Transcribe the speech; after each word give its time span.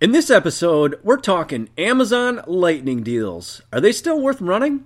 In 0.00 0.12
this 0.12 0.30
episode, 0.30 1.00
we're 1.02 1.16
talking 1.16 1.70
Amazon 1.76 2.40
Lightning 2.46 3.02
deals. 3.02 3.62
Are 3.72 3.80
they 3.80 3.90
still 3.90 4.20
worth 4.20 4.40
running? 4.40 4.84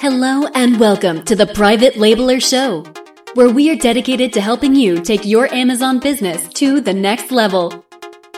Hello 0.00 0.46
and 0.54 0.78
welcome 0.78 1.24
to 1.24 1.34
the 1.34 1.46
Private 1.46 1.94
Labeler 1.94 2.46
Show, 2.46 2.84
where 3.32 3.48
we 3.48 3.70
are 3.70 3.76
dedicated 3.76 4.34
to 4.34 4.42
helping 4.42 4.74
you 4.74 5.00
take 5.00 5.24
your 5.24 5.50
Amazon 5.54 5.98
business 5.98 6.46
to 6.48 6.82
the 6.82 6.92
next 6.92 7.30
level. 7.30 7.72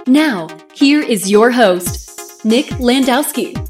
Now, 0.07 0.47
here 0.73 1.03
is 1.03 1.29
your 1.29 1.51
host, 1.51 2.45
Nick 2.45 2.67
Landowski. 2.67 3.66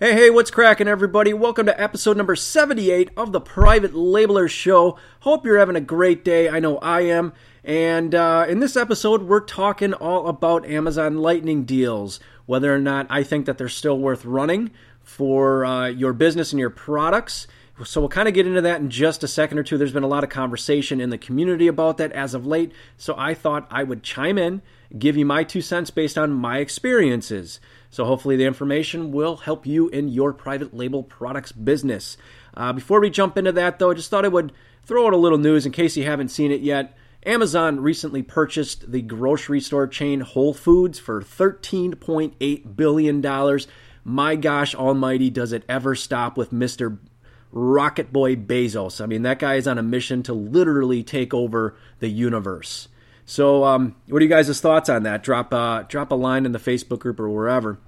Hey, 0.00 0.12
hey, 0.12 0.30
what's 0.30 0.52
cracking, 0.52 0.86
everybody? 0.86 1.34
Welcome 1.34 1.66
to 1.66 1.80
episode 1.80 2.16
number 2.16 2.36
78 2.36 3.10
of 3.16 3.32
the 3.32 3.40
Private 3.40 3.94
Labeler 3.94 4.48
Show. 4.48 4.96
Hope 5.22 5.44
you're 5.44 5.58
having 5.58 5.74
a 5.74 5.80
great 5.80 6.24
day. 6.24 6.48
I 6.48 6.60
know 6.60 6.78
I 6.78 7.00
am. 7.00 7.32
And 7.64 8.14
uh, 8.14 8.46
in 8.48 8.60
this 8.60 8.76
episode, 8.76 9.24
we're 9.24 9.40
talking 9.40 9.92
all 9.92 10.28
about 10.28 10.64
Amazon 10.64 11.18
Lightning 11.18 11.64
deals, 11.64 12.20
whether 12.46 12.72
or 12.72 12.78
not 12.78 13.08
I 13.10 13.24
think 13.24 13.46
that 13.46 13.58
they're 13.58 13.68
still 13.68 13.98
worth 13.98 14.24
running 14.24 14.70
for 15.02 15.64
uh, 15.64 15.88
your 15.88 16.12
business 16.12 16.52
and 16.52 16.60
your 16.60 16.70
products. 16.70 17.48
So 17.84 18.00
we'll 18.00 18.08
kind 18.08 18.28
of 18.28 18.34
get 18.34 18.46
into 18.46 18.60
that 18.60 18.80
in 18.80 18.90
just 18.90 19.24
a 19.24 19.28
second 19.28 19.58
or 19.58 19.64
two. 19.64 19.78
There's 19.78 19.92
been 19.92 20.04
a 20.04 20.08
lot 20.08 20.22
of 20.22 20.30
conversation 20.30 21.00
in 21.00 21.10
the 21.10 21.18
community 21.18 21.66
about 21.66 21.98
that 21.98 22.12
as 22.12 22.34
of 22.34 22.46
late. 22.46 22.70
So 22.96 23.16
I 23.18 23.34
thought 23.34 23.66
I 23.68 23.82
would 23.82 24.04
chime 24.04 24.38
in, 24.38 24.62
give 24.96 25.16
you 25.16 25.26
my 25.26 25.42
two 25.42 25.60
cents 25.60 25.90
based 25.90 26.16
on 26.16 26.30
my 26.30 26.58
experiences. 26.58 27.58
So 27.90 28.04
hopefully 28.04 28.36
the 28.36 28.44
information 28.44 29.12
will 29.12 29.36
help 29.36 29.66
you 29.66 29.88
in 29.88 30.08
your 30.08 30.32
private 30.32 30.74
label 30.74 31.02
products 31.02 31.52
business. 31.52 32.16
Uh, 32.54 32.72
before 32.72 33.00
we 33.00 33.10
jump 33.10 33.38
into 33.38 33.52
that, 33.52 33.78
though, 33.78 33.90
I 33.90 33.94
just 33.94 34.10
thought 34.10 34.24
I 34.24 34.28
would 34.28 34.52
throw 34.84 35.06
out 35.06 35.12
a 35.12 35.18
little 35.18 35.38
news 35.38 35.66
in 35.66 35.72
case 35.72 35.96
you 35.96 36.04
haven't 36.04 36.28
seen 36.28 36.52
it 36.52 36.60
yet. 36.60 36.96
Amazon 37.26 37.80
recently 37.80 38.22
purchased 38.22 38.90
the 38.90 39.02
grocery 39.02 39.60
store 39.60 39.86
chain 39.86 40.20
Whole 40.20 40.54
Foods 40.54 40.98
for 40.98 41.20
$13.8 41.20 42.76
billion. 42.76 43.60
My 44.04 44.36
gosh 44.36 44.74
almighty, 44.74 45.30
does 45.30 45.52
it 45.52 45.64
ever 45.68 45.94
stop 45.94 46.36
with 46.36 46.52
Mr. 46.52 46.98
Rocket 47.50 48.12
Boy 48.12 48.36
Bezos? 48.36 49.02
I 49.02 49.06
mean, 49.06 49.22
that 49.22 49.40
guy 49.40 49.56
is 49.56 49.66
on 49.66 49.78
a 49.78 49.82
mission 49.82 50.22
to 50.24 50.32
literally 50.32 51.02
take 51.02 51.34
over 51.34 51.76
the 51.98 52.08
universe. 52.08 52.88
So, 53.28 53.62
um, 53.64 53.94
what 54.08 54.22
are 54.22 54.24
you 54.24 54.30
guys' 54.30 54.58
thoughts 54.58 54.88
on 54.88 55.02
that? 55.02 55.22
Drop 55.22 55.52
uh, 55.52 55.82
drop 55.82 56.12
a 56.12 56.14
line 56.14 56.46
in 56.46 56.52
the 56.52 56.58
Facebook 56.58 57.00
group 57.00 57.20
or 57.20 57.28
wherever. 57.28 57.78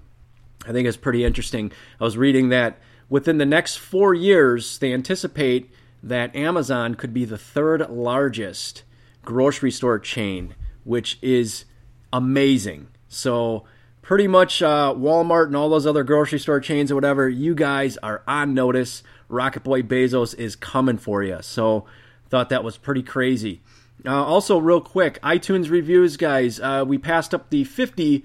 I 0.68 0.72
think 0.72 0.86
it's 0.86 0.98
pretty 0.98 1.24
interesting. 1.24 1.72
I 1.98 2.04
was 2.04 2.18
reading 2.18 2.50
that 2.50 2.78
within 3.08 3.38
the 3.38 3.46
next 3.46 3.76
four 3.76 4.12
years, 4.12 4.76
they 4.76 4.92
anticipate 4.92 5.70
that 6.02 6.36
Amazon 6.36 6.94
could 6.94 7.14
be 7.14 7.24
the 7.24 7.38
third 7.38 7.88
largest 7.88 8.82
grocery 9.24 9.70
store 9.70 9.98
chain, 9.98 10.56
which 10.84 11.18
is 11.22 11.64
amazing. 12.12 12.88
So, 13.08 13.64
pretty 14.02 14.26
much 14.26 14.60
uh, 14.60 14.92
Walmart 14.94 15.46
and 15.46 15.56
all 15.56 15.70
those 15.70 15.86
other 15.86 16.04
grocery 16.04 16.38
store 16.38 16.60
chains 16.60 16.92
or 16.92 16.96
whatever, 16.96 17.30
you 17.30 17.54
guys 17.54 17.96
are 18.02 18.22
on 18.28 18.52
notice. 18.52 19.02
Rocket 19.30 19.64
Boy 19.64 19.80
Bezos 19.80 20.34
is 20.34 20.54
coming 20.54 20.98
for 20.98 21.22
you. 21.22 21.38
So, 21.40 21.86
thought 22.28 22.50
that 22.50 22.62
was 22.62 22.76
pretty 22.76 23.02
crazy. 23.02 23.62
Uh, 24.06 24.24
also, 24.24 24.58
real 24.58 24.80
quick, 24.80 25.20
iTunes 25.22 25.70
reviews, 25.70 26.16
guys. 26.16 26.58
Uh, 26.60 26.84
we 26.86 26.98
passed 26.98 27.34
up 27.34 27.50
the 27.50 27.64
50 27.64 28.24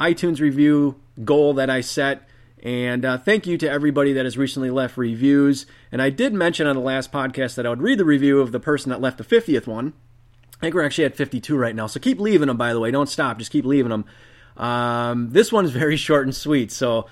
iTunes 0.00 0.40
review 0.40 1.00
goal 1.24 1.54
that 1.54 1.70
I 1.70 1.80
set. 1.80 2.28
And 2.62 3.04
uh, 3.04 3.18
thank 3.18 3.46
you 3.46 3.56
to 3.58 3.70
everybody 3.70 4.12
that 4.12 4.24
has 4.26 4.36
recently 4.36 4.70
left 4.70 4.96
reviews. 4.96 5.64
And 5.90 6.02
I 6.02 6.10
did 6.10 6.34
mention 6.34 6.66
on 6.66 6.76
the 6.76 6.82
last 6.82 7.10
podcast 7.10 7.54
that 7.54 7.66
I 7.66 7.70
would 7.70 7.80
read 7.80 7.98
the 7.98 8.04
review 8.04 8.40
of 8.40 8.52
the 8.52 8.60
person 8.60 8.90
that 8.90 9.00
left 9.00 9.18
the 9.18 9.24
50th 9.24 9.66
one. 9.66 9.94
I 10.56 10.60
think 10.60 10.74
we're 10.74 10.84
actually 10.84 11.06
at 11.06 11.16
52 11.16 11.56
right 11.56 11.74
now. 11.74 11.86
So 11.86 11.98
keep 12.00 12.20
leaving 12.20 12.48
them, 12.48 12.58
by 12.58 12.74
the 12.74 12.80
way. 12.80 12.90
Don't 12.90 13.08
stop. 13.08 13.38
Just 13.38 13.50
keep 13.50 13.64
leaving 13.64 13.90
them. 13.90 14.04
Um, 14.58 15.30
this 15.30 15.50
one's 15.50 15.70
very 15.70 15.96
short 15.96 16.24
and 16.26 16.36
sweet. 16.36 16.70
So, 16.70 17.06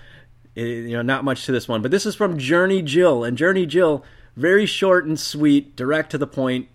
it, 0.55 0.67
you 0.67 0.97
know, 0.97 1.03
not 1.03 1.25
much 1.25 1.47
to 1.47 1.53
this 1.53 1.67
one. 1.67 1.81
But 1.81 1.91
this 1.91 2.05
is 2.05 2.15
from 2.15 2.37
Journey 2.37 2.83
Jill. 2.83 3.25
And 3.25 3.39
Journey 3.39 3.65
Jill, 3.65 4.05
very 4.37 4.67
short 4.67 5.07
and 5.07 5.19
sweet, 5.19 5.77
direct 5.77 6.11
to 6.11 6.19
the 6.19 6.27
point. 6.27 6.69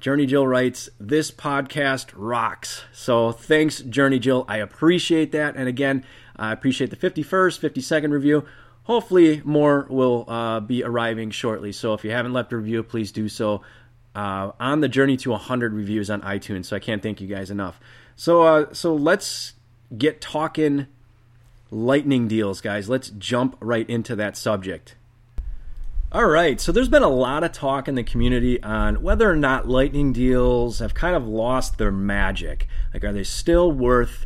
Journey 0.00 0.26
Jill 0.26 0.46
writes, 0.46 0.88
This 1.00 1.30
podcast 1.30 2.12
rocks. 2.14 2.84
So 2.92 3.32
thanks, 3.32 3.80
Journey 3.80 4.18
Jill. 4.18 4.44
I 4.48 4.58
appreciate 4.58 5.32
that. 5.32 5.56
And 5.56 5.68
again, 5.68 6.04
I 6.36 6.52
appreciate 6.52 6.90
the 6.90 6.96
51st, 6.96 7.58
52nd 7.58 8.12
review. 8.12 8.44
Hopefully, 8.84 9.42
more 9.44 9.86
will 9.90 10.24
uh, 10.28 10.60
be 10.60 10.84
arriving 10.84 11.30
shortly. 11.30 11.72
So 11.72 11.94
if 11.94 12.04
you 12.04 12.12
haven't 12.12 12.32
left 12.32 12.52
a 12.52 12.56
review, 12.56 12.82
please 12.82 13.10
do 13.12 13.28
so 13.28 13.62
uh, 14.14 14.52
on 14.60 14.80
the 14.80 14.88
journey 14.88 15.16
to 15.18 15.30
100 15.30 15.74
reviews 15.74 16.10
on 16.10 16.22
iTunes. 16.22 16.66
So 16.66 16.76
I 16.76 16.78
can't 16.78 17.02
thank 17.02 17.20
you 17.20 17.26
guys 17.26 17.50
enough. 17.50 17.80
So, 18.16 18.42
uh, 18.42 18.72
so 18.72 18.94
let's 18.94 19.54
get 19.96 20.20
talking 20.20 20.86
lightning 21.70 22.28
deals, 22.28 22.60
guys. 22.60 22.88
Let's 22.88 23.10
jump 23.10 23.56
right 23.60 23.88
into 23.90 24.16
that 24.16 24.36
subject. 24.36 24.94
All 26.10 26.24
right, 26.24 26.58
so 26.58 26.72
there's 26.72 26.88
been 26.88 27.02
a 27.02 27.08
lot 27.08 27.44
of 27.44 27.52
talk 27.52 27.86
in 27.86 27.94
the 27.94 28.02
community 28.02 28.62
on 28.62 29.02
whether 29.02 29.30
or 29.30 29.36
not 29.36 29.68
lightning 29.68 30.14
deals 30.14 30.78
have 30.78 30.94
kind 30.94 31.14
of 31.14 31.28
lost 31.28 31.76
their 31.76 31.92
magic. 31.92 32.66
Like, 32.94 33.04
are 33.04 33.12
they 33.12 33.24
still 33.24 33.70
worth 33.70 34.24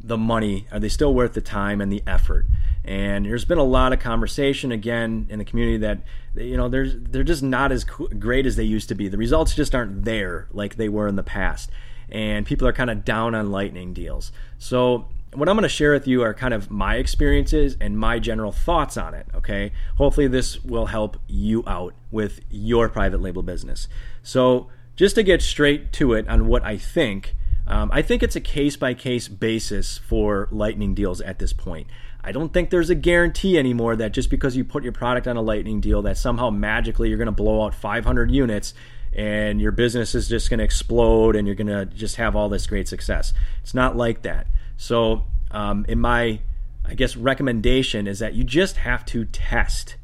the 0.00 0.16
money? 0.16 0.66
Are 0.72 0.80
they 0.80 0.88
still 0.88 1.12
worth 1.12 1.34
the 1.34 1.42
time 1.42 1.82
and 1.82 1.92
the 1.92 2.02
effort? 2.06 2.46
And 2.82 3.26
there's 3.26 3.44
been 3.44 3.58
a 3.58 3.62
lot 3.62 3.92
of 3.92 3.98
conversation 3.98 4.72
again 4.72 5.26
in 5.28 5.38
the 5.38 5.44
community 5.44 5.76
that 5.76 5.98
you 6.34 6.56
know 6.56 6.70
there's 6.70 6.94
they're 6.96 7.24
just 7.24 7.42
not 7.42 7.72
as 7.72 7.84
great 7.84 8.46
as 8.46 8.56
they 8.56 8.64
used 8.64 8.88
to 8.88 8.94
be. 8.94 9.08
The 9.08 9.18
results 9.18 9.54
just 9.54 9.74
aren't 9.74 10.06
there 10.06 10.48
like 10.50 10.76
they 10.76 10.88
were 10.88 11.08
in 11.08 11.16
the 11.16 11.22
past, 11.22 11.70
and 12.08 12.46
people 12.46 12.66
are 12.66 12.72
kind 12.72 12.88
of 12.88 13.04
down 13.04 13.34
on 13.34 13.50
lightning 13.50 13.92
deals. 13.92 14.32
So 14.56 15.08
what 15.34 15.48
I'm 15.48 15.56
going 15.56 15.62
to 15.62 15.68
share 15.68 15.92
with 15.92 16.06
you 16.06 16.22
are 16.22 16.34
kind 16.34 16.52
of 16.52 16.70
my 16.70 16.96
experiences 16.96 17.76
and 17.80 17.98
my 17.98 18.18
general 18.18 18.52
thoughts 18.52 18.96
on 18.96 19.14
it. 19.14 19.26
Okay. 19.34 19.72
Hopefully, 19.96 20.26
this 20.28 20.62
will 20.62 20.86
help 20.86 21.18
you 21.26 21.64
out 21.66 21.94
with 22.10 22.40
your 22.50 22.88
private 22.88 23.20
label 23.20 23.42
business. 23.42 23.88
So, 24.22 24.68
just 24.94 25.14
to 25.14 25.22
get 25.22 25.40
straight 25.40 25.92
to 25.94 26.12
it 26.12 26.28
on 26.28 26.46
what 26.46 26.62
I 26.64 26.76
think, 26.76 27.34
um, 27.66 27.90
I 27.92 28.02
think 28.02 28.22
it's 28.22 28.36
a 28.36 28.40
case 28.40 28.76
by 28.76 28.92
case 28.92 29.28
basis 29.28 29.96
for 29.96 30.48
lightning 30.50 30.94
deals 30.94 31.20
at 31.22 31.38
this 31.38 31.52
point. 31.52 31.86
I 32.22 32.30
don't 32.30 32.52
think 32.52 32.70
there's 32.70 32.90
a 32.90 32.94
guarantee 32.94 33.58
anymore 33.58 33.96
that 33.96 34.12
just 34.12 34.30
because 34.30 34.54
you 34.56 34.64
put 34.64 34.84
your 34.84 34.92
product 34.92 35.26
on 35.26 35.36
a 35.36 35.42
lightning 35.42 35.80
deal, 35.80 36.02
that 36.02 36.18
somehow 36.18 36.50
magically 36.50 37.08
you're 37.08 37.18
going 37.18 37.26
to 37.26 37.32
blow 37.32 37.64
out 37.64 37.74
500 37.74 38.30
units 38.30 38.74
and 39.12 39.60
your 39.60 39.72
business 39.72 40.14
is 40.14 40.28
just 40.28 40.48
going 40.48 40.58
to 40.58 40.64
explode 40.64 41.36
and 41.36 41.46
you're 41.48 41.56
going 41.56 41.66
to 41.66 41.86
just 41.86 42.16
have 42.16 42.36
all 42.36 42.48
this 42.48 42.66
great 42.66 42.86
success. 42.86 43.32
It's 43.62 43.74
not 43.74 43.96
like 43.96 44.22
that. 44.22 44.46
So, 44.76 45.24
um, 45.50 45.84
in 45.88 46.00
my, 46.00 46.40
I 46.84 46.94
guess, 46.94 47.16
recommendation 47.16 48.06
is 48.06 48.18
that 48.18 48.34
you 48.34 48.44
just 48.44 48.78
have 48.78 49.04
to 49.06 49.24
test 49.24 49.96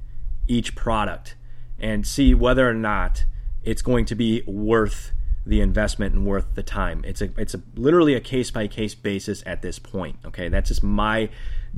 each 0.46 0.74
product 0.74 1.36
and 1.78 2.06
see 2.06 2.34
whether 2.34 2.68
or 2.68 2.74
not 2.74 3.24
it's 3.62 3.82
going 3.82 4.04
to 4.06 4.14
be 4.14 4.42
worth 4.46 5.12
the 5.46 5.60
investment 5.60 6.14
and 6.14 6.26
worth 6.26 6.54
the 6.54 6.62
time. 6.62 7.02
It's 7.04 7.22
a 7.22 7.30
it's 7.38 7.54
a 7.54 7.62
literally 7.74 8.14
a 8.14 8.20
case 8.20 8.50
by 8.50 8.66
case 8.66 8.94
basis 8.94 9.42
at 9.46 9.62
this 9.62 9.78
point. 9.78 10.16
Okay, 10.26 10.48
that's 10.48 10.68
just 10.68 10.82
my 10.82 11.30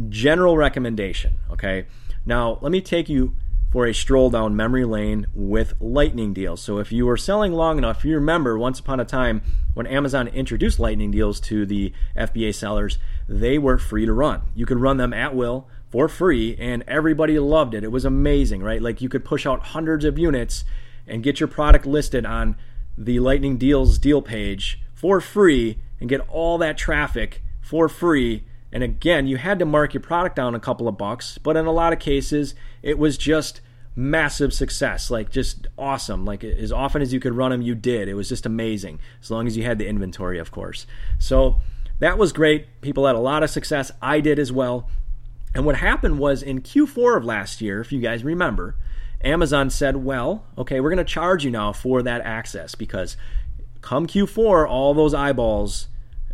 general 0.08 0.56
recommendation. 0.56 1.36
Okay, 1.50 1.86
now 2.26 2.58
let 2.60 2.72
me 2.72 2.80
take 2.80 3.08
you 3.08 3.36
for 3.70 3.86
a 3.86 3.94
stroll 3.94 4.30
down 4.30 4.56
memory 4.56 4.84
lane 4.84 5.26
with 5.32 5.74
lightning 5.80 6.32
deals. 6.32 6.60
So 6.60 6.78
if 6.78 6.90
you 6.90 7.06
were 7.06 7.16
selling 7.16 7.52
long 7.52 7.78
enough, 7.78 8.04
you 8.04 8.14
remember 8.14 8.58
once 8.58 8.80
upon 8.80 8.98
a 8.98 9.04
time 9.04 9.42
when 9.74 9.86
Amazon 9.86 10.26
introduced 10.28 10.80
lightning 10.80 11.12
deals 11.12 11.38
to 11.40 11.64
the 11.64 11.92
FBA 12.16 12.54
sellers, 12.54 12.98
they 13.28 13.58
were 13.58 13.78
free 13.78 14.06
to 14.06 14.12
run. 14.12 14.42
You 14.54 14.66
could 14.66 14.80
run 14.80 14.96
them 14.96 15.12
at 15.12 15.34
will 15.34 15.68
for 15.88 16.08
free 16.08 16.56
and 16.58 16.82
everybody 16.88 17.38
loved 17.38 17.74
it. 17.74 17.84
It 17.84 17.92
was 17.92 18.04
amazing, 18.04 18.62
right? 18.62 18.82
Like 18.82 19.00
you 19.00 19.08
could 19.08 19.24
push 19.24 19.46
out 19.46 19.66
hundreds 19.66 20.04
of 20.04 20.18
units 20.18 20.64
and 21.06 21.22
get 21.22 21.38
your 21.38 21.48
product 21.48 21.86
listed 21.86 22.26
on 22.26 22.56
the 22.98 23.20
lightning 23.20 23.56
deals 23.56 23.98
deal 23.98 24.20
page 24.20 24.80
for 24.94 25.20
free 25.20 25.78
and 26.00 26.08
get 26.08 26.28
all 26.28 26.58
that 26.58 26.76
traffic 26.76 27.42
for 27.60 27.88
free 27.88 28.44
and 28.72 28.82
again, 28.82 29.26
you 29.26 29.36
had 29.36 29.58
to 29.58 29.64
mark 29.64 29.94
your 29.94 30.00
product 30.00 30.36
down 30.36 30.54
a 30.54 30.60
couple 30.60 30.88
of 30.88 30.96
bucks, 30.96 31.38
but 31.38 31.56
in 31.56 31.66
a 31.66 31.72
lot 31.72 31.92
of 31.92 31.98
cases, 31.98 32.54
it 32.82 32.98
was 32.98 33.18
just 33.18 33.60
massive 33.96 34.52
success, 34.52 35.10
like 35.10 35.30
just 35.30 35.66
awesome. 35.76 36.24
Like 36.24 36.44
as 36.44 36.72
often 36.72 37.02
as 37.02 37.12
you 37.12 37.20
could 37.20 37.34
run 37.34 37.50
them, 37.50 37.62
you 37.62 37.74
did. 37.74 38.08
It 38.08 38.14
was 38.14 38.28
just 38.28 38.46
amazing, 38.46 39.00
as 39.20 39.30
long 39.30 39.46
as 39.46 39.56
you 39.56 39.64
had 39.64 39.78
the 39.78 39.88
inventory, 39.88 40.38
of 40.38 40.50
course. 40.50 40.86
So 41.18 41.60
that 41.98 42.16
was 42.16 42.32
great. 42.32 42.80
People 42.80 43.06
had 43.06 43.16
a 43.16 43.20
lot 43.20 43.42
of 43.42 43.50
success. 43.50 43.90
I 44.00 44.20
did 44.20 44.38
as 44.38 44.52
well. 44.52 44.88
And 45.54 45.66
what 45.66 45.76
happened 45.76 46.18
was 46.18 46.42
in 46.42 46.62
Q4 46.62 47.16
of 47.16 47.24
last 47.24 47.60
year, 47.60 47.80
if 47.80 47.90
you 47.90 48.00
guys 48.00 48.22
remember, 48.22 48.76
Amazon 49.22 49.68
said, 49.68 49.96
well, 49.96 50.44
okay, 50.56 50.80
we're 50.80 50.90
going 50.90 50.98
to 50.98 51.04
charge 51.04 51.44
you 51.44 51.50
now 51.50 51.72
for 51.72 52.02
that 52.02 52.22
access 52.22 52.74
because 52.74 53.16
come 53.80 54.06
Q4, 54.06 54.68
all 54.68 54.94
those 54.94 55.12
eyeballs 55.12 55.88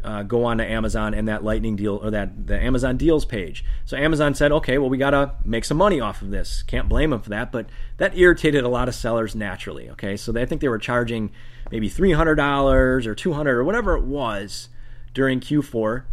uh, 0.06 0.23
go 0.23 0.44
on 0.44 0.58
to 0.58 0.64
Amazon 0.64 1.12
and 1.12 1.26
that 1.26 1.43
lightning 1.43 1.75
deal 1.75 1.97
or 1.97 2.11
that 2.12 2.47
the 2.47 2.58
Amazon 2.58 2.97
deals 2.97 3.25
page. 3.25 3.64
So 3.85 3.97
Amazon 3.97 4.35
said, 4.35 4.53
okay, 4.53 4.79
well 4.79 4.88
we 4.88 4.99
gotta 4.99 5.35
make 5.44 5.64
some 5.64 5.76
money 5.76 6.00
off 6.00 6.23
of 6.23 6.31
this. 6.31 6.62
Can't 6.62 6.88
blame 6.88 7.11
them 7.11 7.20
for 7.20 7.31
that, 7.31 7.50
but 7.50 7.67
that 7.97 8.17
irritated 8.17 8.62
a 8.62 8.69
lot 8.69 8.88
of 8.88 8.94
sellers 8.94 9.35
naturally. 9.35 9.91
Okay, 9.91 10.17
so 10.17 10.31
they, 10.31 10.43
I 10.43 10.47
think 10.47 10.61
they 10.61 10.69
were 10.69 10.79
charging 10.79 11.32
maybe 11.73 11.88
three 11.88 12.12
hundred 12.12 12.37
dollars 12.37 13.06
or 13.06 13.14
two 13.14 13.32
hundred 13.32 13.58
or 13.58 13.64
whatever 13.64 13.97
it 13.97 14.05
was 14.05 14.69
during 15.12 15.41
Q4, 15.41 16.05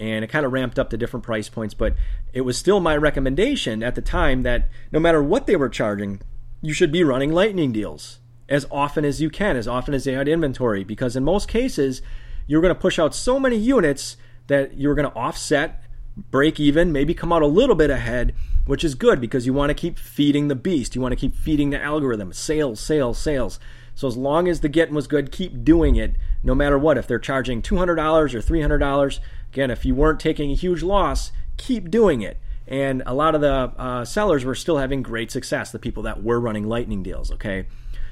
and 0.00 0.24
it 0.24 0.28
kind 0.28 0.46
of 0.46 0.52
ramped 0.52 0.78
up 0.78 0.88
to 0.90 0.96
different 0.96 1.24
price 1.24 1.50
points. 1.50 1.74
But 1.74 1.94
it 2.32 2.40
was 2.42 2.56
still 2.56 2.80
my 2.80 2.96
recommendation 2.96 3.82
at 3.82 3.94
the 3.94 4.02
time 4.02 4.44
that 4.44 4.68
no 4.90 4.98
matter 4.98 5.22
what 5.22 5.46
they 5.46 5.56
were 5.56 5.68
charging, 5.68 6.22
you 6.62 6.72
should 6.72 6.90
be 6.90 7.04
running 7.04 7.32
lightning 7.32 7.72
deals 7.72 8.18
as 8.48 8.66
often 8.70 9.04
as 9.04 9.20
you 9.20 9.28
can, 9.28 9.56
as 9.56 9.68
often 9.68 9.92
as 9.92 10.04
they 10.04 10.12
had 10.12 10.28
inventory, 10.28 10.84
because 10.84 11.16
in 11.16 11.24
most 11.24 11.48
cases 11.48 12.00
you're 12.46 12.60
going 12.60 12.74
to 12.74 12.80
push 12.80 12.98
out 12.98 13.14
so 13.14 13.38
many 13.38 13.56
units 13.56 14.16
that 14.46 14.78
you're 14.78 14.94
going 14.94 15.10
to 15.10 15.16
offset, 15.16 15.82
break 16.30 16.60
even, 16.60 16.92
maybe 16.92 17.14
come 17.14 17.32
out 17.32 17.42
a 17.42 17.46
little 17.46 17.74
bit 17.74 17.90
ahead, 17.90 18.34
which 18.66 18.84
is 18.84 18.94
good 18.94 19.20
because 19.20 19.46
you 19.46 19.52
want 19.52 19.70
to 19.70 19.74
keep 19.74 19.98
feeding 19.98 20.48
the 20.48 20.54
beast. 20.54 20.94
You 20.94 21.00
want 21.00 21.12
to 21.12 21.16
keep 21.16 21.34
feeding 21.34 21.70
the 21.70 21.82
algorithm. 21.82 22.32
Sales, 22.32 22.80
sales, 22.80 23.18
sales. 23.18 23.58
So 23.94 24.08
as 24.08 24.16
long 24.16 24.48
as 24.48 24.60
the 24.60 24.68
getting 24.68 24.94
was 24.94 25.06
good, 25.06 25.32
keep 25.32 25.64
doing 25.64 25.96
it 25.96 26.16
no 26.42 26.54
matter 26.54 26.78
what. 26.78 26.98
If 26.98 27.06
they're 27.06 27.18
charging 27.18 27.62
$200 27.62 28.34
or 28.34 28.38
$300, 28.38 29.20
again, 29.52 29.70
if 29.70 29.84
you 29.84 29.94
weren't 29.94 30.20
taking 30.20 30.50
a 30.50 30.54
huge 30.54 30.82
loss, 30.82 31.32
keep 31.56 31.90
doing 31.90 32.22
it. 32.22 32.38
And 32.66 33.02
a 33.06 33.14
lot 33.14 33.34
of 33.34 33.40
the 33.40 33.72
uh, 33.76 34.04
sellers 34.04 34.44
were 34.44 34.54
still 34.54 34.78
having 34.78 35.02
great 35.02 35.30
success, 35.30 35.72
the 35.72 35.78
people 35.78 36.02
that 36.04 36.22
were 36.22 36.40
running 36.40 36.68
lightning 36.68 37.02
deals, 37.02 37.30
okay? 37.32 37.66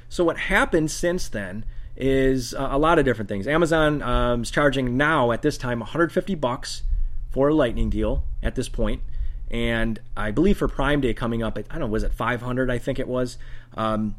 So 0.09 0.23
what 0.23 0.37
happened 0.37 0.91
since 0.91 1.29
then 1.29 1.65
is 2.01 2.55
a 2.57 2.79
lot 2.79 2.97
of 2.97 3.05
different 3.05 3.29
things. 3.29 3.47
Amazon 3.47 4.01
um, 4.01 4.41
is 4.41 4.49
charging 4.49 4.97
now 4.97 5.31
at 5.31 5.43
this 5.43 5.55
time 5.55 5.79
150 5.79 6.33
bucks 6.33 6.81
for 7.29 7.49
a 7.49 7.53
lightning 7.53 7.91
deal 7.91 8.23
at 8.41 8.55
this 8.55 8.67
point, 8.67 9.03
and 9.51 9.99
I 10.17 10.31
believe 10.31 10.57
for 10.57 10.67
Prime 10.67 10.99
Day 10.99 11.13
coming 11.13 11.43
up, 11.43 11.57
I 11.57 11.61
don't 11.61 11.79
know, 11.79 11.87
was 11.87 12.03
it 12.03 12.11
500? 12.11 12.71
I 12.71 12.79
think 12.79 12.97
it 12.97 13.07
was. 13.07 13.37
Um, 13.77 14.15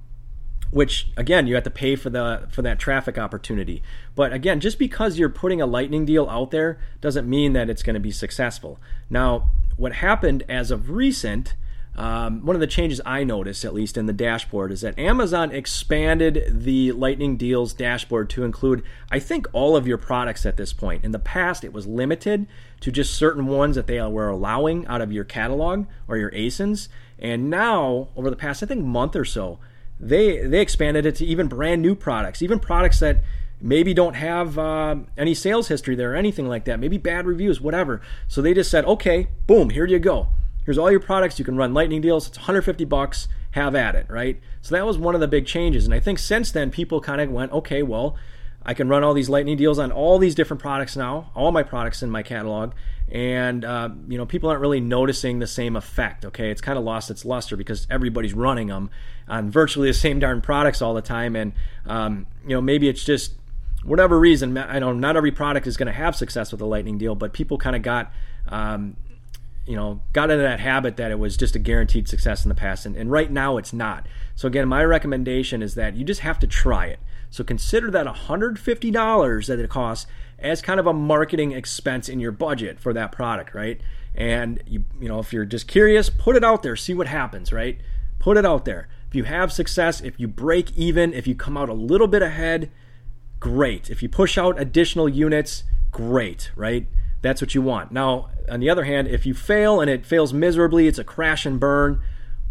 which 0.70 1.08
again 1.19 1.46
you 1.46 1.55
have 1.55 1.64
to 1.64 1.70
pay 1.70 1.94
for 1.96 2.08
the 2.08 2.49
for 2.50 2.62
that 2.62 2.79
traffic 2.79 3.19
opportunity 3.19 3.82
but 4.14 4.32
again 4.32 4.58
just 4.58 4.79
because 4.79 5.19
you're 5.19 5.29
putting 5.29 5.61
a 5.61 5.67
lightning 5.67 6.06
deal 6.06 6.26
out 6.31 6.50
there 6.50 6.79
doesn't 7.02 7.29
mean 7.29 7.52
that 7.52 7.69
it's 7.69 7.82
going 7.82 7.93
to 7.93 8.00
be 8.00 8.11
successful 8.11 8.81
now 9.11 9.50
what 9.76 9.93
happened 9.93 10.43
as 10.49 10.70
of 10.70 10.88
recent 10.88 11.55
um, 11.94 12.44
one 12.47 12.56
of 12.56 12.61
the 12.61 12.67
changes 12.67 13.00
I 13.05 13.23
noticed, 13.23 13.65
at 13.65 13.75
least 13.75 13.99
in 13.99 14.06
the 14.06 14.15
dashboard, 14.15 14.73
is 14.73 14.81
that 14.81 14.99
Amazon 14.99 15.50
expanded 15.50 16.44
the 16.49 16.93
Lightning 16.93 17.37
Deals 17.37 17.75
dashboard 17.75 18.31
to 18.31 18.44
include, 18.44 18.83
I 19.11 19.19
think, 19.19 19.47
all 19.53 19.77
of 19.77 19.87
your 19.87 19.99
products 19.99 20.47
at 20.47 20.56
this 20.56 20.73
point. 20.73 21.05
In 21.05 21.12
the 21.12 21.19
past, 21.19 21.65
it 21.65 21.73
was 21.73 21.87
limited 21.87 22.47
to 22.81 22.91
just 22.91 23.15
certain 23.15 23.47
ones 23.47 23.77
that 23.77 23.87
they 23.87 24.00
were 24.00 24.29
allowing 24.29 24.87
out 24.87 25.03
of 25.03 25.12
your 25.12 25.25
catalog 25.25 25.87
or 26.09 26.17
your 26.17 26.31
ASINs. 26.31 26.89
And 27.19 27.50
now, 27.50 28.09
over 28.17 28.31
the 28.31 28.37
past, 28.37 28.62
I 28.62 28.67
think, 28.67 28.85
month 28.85 29.15
or 29.15 29.27
so, 29.27 29.59
they 30.00 30.44
they 30.47 30.61
expanded 30.61 31.05
it 31.05 31.15
to 31.17 31.27
even 31.27 31.47
brand 31.47 31.83
new 31.83 31.94
products, 31.94 32.43
even 32.43 32.59
products 32.59 33.00
that 33.00 33.21
maybe 33.61 33.94
don't 33.94 34.15
have 34.15 34.59
uh, 34.59 34.97
any 35.17 35.35
sales 35.35 35.69
history 35.69 35.94
there 35.94 36.15
or 36.15 36.17
anything 36.17 36.49
like 36.49 36.65
that, 36.65 36.81
maybe 36.81 36.99
bad 36.99 37.27
reviews, 37.27 37.61
whatever. 37.61 38.00
So 38.27 38.43
they 38.43 38.55
just 38.55 38.71
said, 38.71 38.85
okay, 38.87 39.29
boom, 39.47 39.71
here 39.71 39.87
you 39.87 40.00
go 40.00 40.29
Here's 40.64 40.79
all 40.79 40.91
your 40.91 41.00
products. 41.00 41.38
You 41.38 41.44
can 41.44 41.56
run 41.56 41.75
lightning 41.75 42.00
deals. 42.00 42.29
It's 42.29 42.38
150 42.38 42.85
bucks. 42.85 43.29
Have 43.53 43.75
at 43.75 43.94
it, 43.94 44.06
right? 44.09 44.41
So 44.62 44.75
that 44.75 44.87
was 44.87 44.97
one 44.97 45.14
of 45.14 45.20
the 45.20 45.29
big 45.29 45.44
changes. 45.47 45.85
And 45.85 45.93
I 45.93 46.00
think 46.00 46.19
since 46.19 46.50
then, 46.50 46.70
people 46.70 47.03
kind 47.03 47.20
of 47.20 47.31
went, 47.31 47.53
okay, 47.53 47.82
well, 47.82 48.17
I 48.64 48.75
can 48.75 48.88
run 48.88 49.03
all 49.03 49.14
these 49.14 49.29
lightning 49.29 49.56
deals 49.56 49.79
on 49.79 49.91
all 49.91 50.19
these 50.19 50.35
different 50.35 50.61
products 50.61 50.97
now, 50.97 51.31
all 51.35 51.50
my 51.53 51.62
products 51.62 52.03
in 52.03 52.11
my 52.11 52.23
catalog, 52.23 52.73
and 53.11 53.64
uh, 53.64 53.91
you 54.09 54.17
know 54.17 54.25
people 54.25 54.49
aren't 54.49 54.61
really 54.61 54.81
noticing 54.81 55.41
the 55.41 55.47
same 55.47 55.75
effect. 55.75 56.25
Okay, 56.25 56.50
it's 56.50 56.61
kind 56.61 56.79
of 56.79 56.85
lost 56.85 57.11
its 57.11 57.25
luster 57.25 57.56
because 57.56 57.87
everybody's 57.91 58.35
running 58.35 58.69
them 58.69 58.91
on 59.29 59.50
virtually 59.50 59.88
the 59.88 59.94
same 59.99 60.19
darn 60.20 60.41
products 60.41 60.81
all 60.81 60.94
the 60.94 61.03
time, 61.03 61.35
and 61.35 61.53
um, 61.87 62.26
you 62.47 62.55
know 62.55 62.61
maybe 62.61 62.88
it's 62.88 63.05
just 63.05 63.35
whatever 63.85 64.19
reason. 64.19 64.56
I 64.56 64.79
know 64.79 64.93
not 64.93 65.17
every 65.17 65.32
product 65.32 65.67
is 65.67 65.76
going 65.76 65.88
to 65.88 65.93
have 65.93 66.15
success 66.15 66.53
with 66.53 66.61
a 66.61 66.67
lightning 66.67 66.99
deal, 66.99 67.15
but 67.15 67.32
people 67.32 67.58
kind 67.58 67.75
of 67.75 67.82
got 67.82 68.12
um, 68.49 68.97
you 69.67 69.76
know, 69.76 70.00
got 70.12 70.31
into 70.31 70.43
that 70.43 70.61
habit 70.61 70.97
that 70.97 71.11
it 71.11 71.19
was 71.19 71.37
just 71.37 71.55
a 71.55 71.59
guaranteed 71.59 72.09
success 72.09 72.44
in 72.44 72.49
the 72.49 72.55
past. 72.55 72.85
And, 72.85 72.97
and 72.97 73.11
right 73.11 73.31
now 73.31 73.56
it's 73.59 73.73
not. 73.73 74.06
So, 74.35 74.49
again, 74.49 74.69
my 74.69 74.85
recommendation 74.85 75.62
is 75.62 75.75
that 75.76 75.94
you 75.97 76.05
just 76.05 76.20
have 76.20 76.38
to 76.41 76.47
try 76.47 76.87
it. 76.87 77.00
So, 77.31 77.44
consider 77.44 77.91
that 77.91 78.06
$150 78.06 79.47
that 79.47 79.59
it 79.59 79.70
costs 79.70 80.06
as 80.38 80.61
kind 80.61 80.81
of 80.81 80.87
a 80.87 80.93
marketing 80.93 81.53
expense 81.53 82.09
in 82.09 82.19
your 82.19 82.32
budget 82.32 82.81
for 82.81 82.93
that 82.93 83.12
product, 83.12 83.55
right? 83.55 83.81
And, 84.14 84.62
you, 84.67 84.85
you 85.00 85.09
know, 85.09 85.20
if 85.20 85.32
you're 85.32 85.44
just 85.44 85.69
curious, 85.69 86.11
put 86.11 86.35
it 86.37 86.43
out 86.43 86.62
there, 86.62 86.75
see 86.75 86.94
what 86.94 87.06
happens, 87.06 87.53
right? 87.53 87.81
Put 88.19 88.37
it 88.37 88.44
out 88.44 88.65
there. 88.65 88.88
If 89.08 89.15
you 89.15 89.25
have 89.25 89.53
success, 89.53 90.00
if 90.00 90.19
you 90.19 90.26
break 90.26 90.76
even, 90.76 91.15
if 91.15 91.26
you 91.26 91.35
come 91.35 91.56
out 91.56 91.69
a 91.69 91.75
little 91.75 92.08
bit 92.08 92.23
ahead, 92.23 92.70
great. 93.38 93.91
If 93.91 94.03
you 94.03 94.08
push 94.08 94.37
out 94.37 94.61
additional 94.61 95.08
units, 95.08 95.65
great, 95.91 96.50
right? 96.56 96.87
That's 97.23 97.41
what 97.41 97.55
you 97.55 97.63
want. 97.63 97.93
Now, 97.93 98.31
on 98.49 98.61
the 98.61 98.69
other 98.69 98.85
hand, 98.85 99.09
if 99.09 99.25
you 99.25 99.33
fail 99.33 99.81
and 99.81 99.89
it 99.89 100.05
fails 100.05 100.33
miserably, 100.33 100.89
it's 100.89 100.99
a 100.99 101.05
crash 101.05 101.47
and 101.47 101.59
burn. 101.59 102.03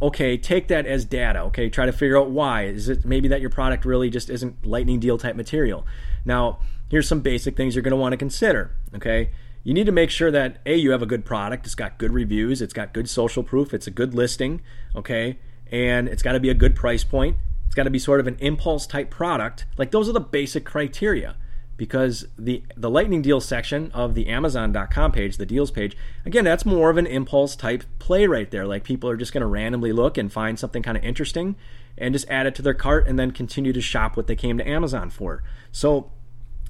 Okay, 0.01 0.37
take 0.37 0.69
that 0.69 0.87
as 0.87 1.05
data. 1.05 1.41
Okay, 1.43 1.69
try 1.69 1.85
to 1.85 1.91
figure 1.91 2.17
out 2.17 2.31
why. 2.31 2.63
Is 2.63 2.89
it 2.89 3.05
maybe 3.05 3.27
that 3.27 3.41
your 3.41 3.49
product 3.49 3.85
really 3.85 4.09
just 4.09 4.29
isn't 4.29 4.65
lightning 4.65 4.99
deal 4.99 5.17
type 5.17 5.35
material? 5.35 5.85
Now, 6.25 6.59
here's 6.89 7.07
some 7.07 7.19
basic 7.19 7.55
things 7.55 7.75
you're 7.75 7.83
going 7.83 7.91
to 7.91 7.97
want 7.97 8.13
to 8.13 8.17
consider. 8.17 8.75
Okay, 8.95 9.29
you 9.63 9.73
need 9.73 9.85
to 9.85 9.91
make 9.91 10.09
sure 10.09 10.31
that 10.31 10.57
a 10.65 10.75
you 10.75 10.91
have 10.91 11.03
a 11.03 11.05
good 11.05 11.25
product. 11.25 11.65
It's 11.65 11.75
got 11.75 11.99
good 11.99 12.13
reviews. 12.13 12.61
It's 12.61 12.73
got 12.73 12.93
good 12.93 13.09
social 13.09 13.43
proof. 13.43 13.73
It's 13.73 13.87
a 13.87 13.91
good 13.91 14.15
listing. 14.15 14.61
Okay, 14.95 15.37
and 15.69 16.07
it's 16.07 16.23
got 16.23 16.31
to 16.31 16.39
be 16.39 16.49
a 16.49 16.55
good 16.55 16.75
price 16.75 17.03
point. 17.03 17.37
It's 17.65 17.75
got 17.75 17.83
to 17.83 17.89
be 17.89 17.99
sort 17.99 18.19
of 18.21 18.27
an 18.27 18.37
impulse 18.39 18.87
type 18.87 19.11
product. 19.11 19.65
Like 19.77 19.91
those 19.91 20.09
are 20.09 20.13
the 20.13 20.19
basic 20.19 20.65
criteria 20.65 21.35
because 21.81 22.27
the 22.37 22.61
the 22.77 22.91
lightning 22.91 23.23
deal 23.23 23.41
section 23.41 23.89
of 23.91 24.13
the 24.13 24.27
amazon.com 24.27 25.11
page 25.11 25.37
the 25.37 25.47
deals 25.47 25.71
page 25.71 25.97
again 26.27 26.43
that's 26.43 26.63
more 26.63 26.91
of 26.91 26.97
an 26.97 27.07
impulse 27.07 27.55
type 27.55 27.83
play 27.97 28.27
right 28.27 28.51
there. 28.51 28.67
Like 28.67 28.83
people 28.83 29.09
are 29.09 29.17
just 29.17 29.33
going 29.33 29.41
to 29.41 29.47
randomly 29.47 29.91
look 29.91 30.15
and 30.15 30.31
find 30.31 30.59
something 30.59 30.83
kind 30.83 30.95
of 30.95 31.03
interesting 31.03 31.55
and 31.97 32.13
just 32.13 32.29
add 32.29 32.45
it 32.45 32.53
to 32.53 32.61
their 32.61 32.75
cart 32.75 33.07
and 33.07 33.17
then 33.17 33.31
continue 33.31 33.73
to 33.73 33.81
shop 33.81 34.15
what 34.15 34.27
they 34.27 34.35
came 34.35 34.59
to 34.59 34.69
amazon 34.69 35.09
for. 35.09 35.41
So 35.71 36.11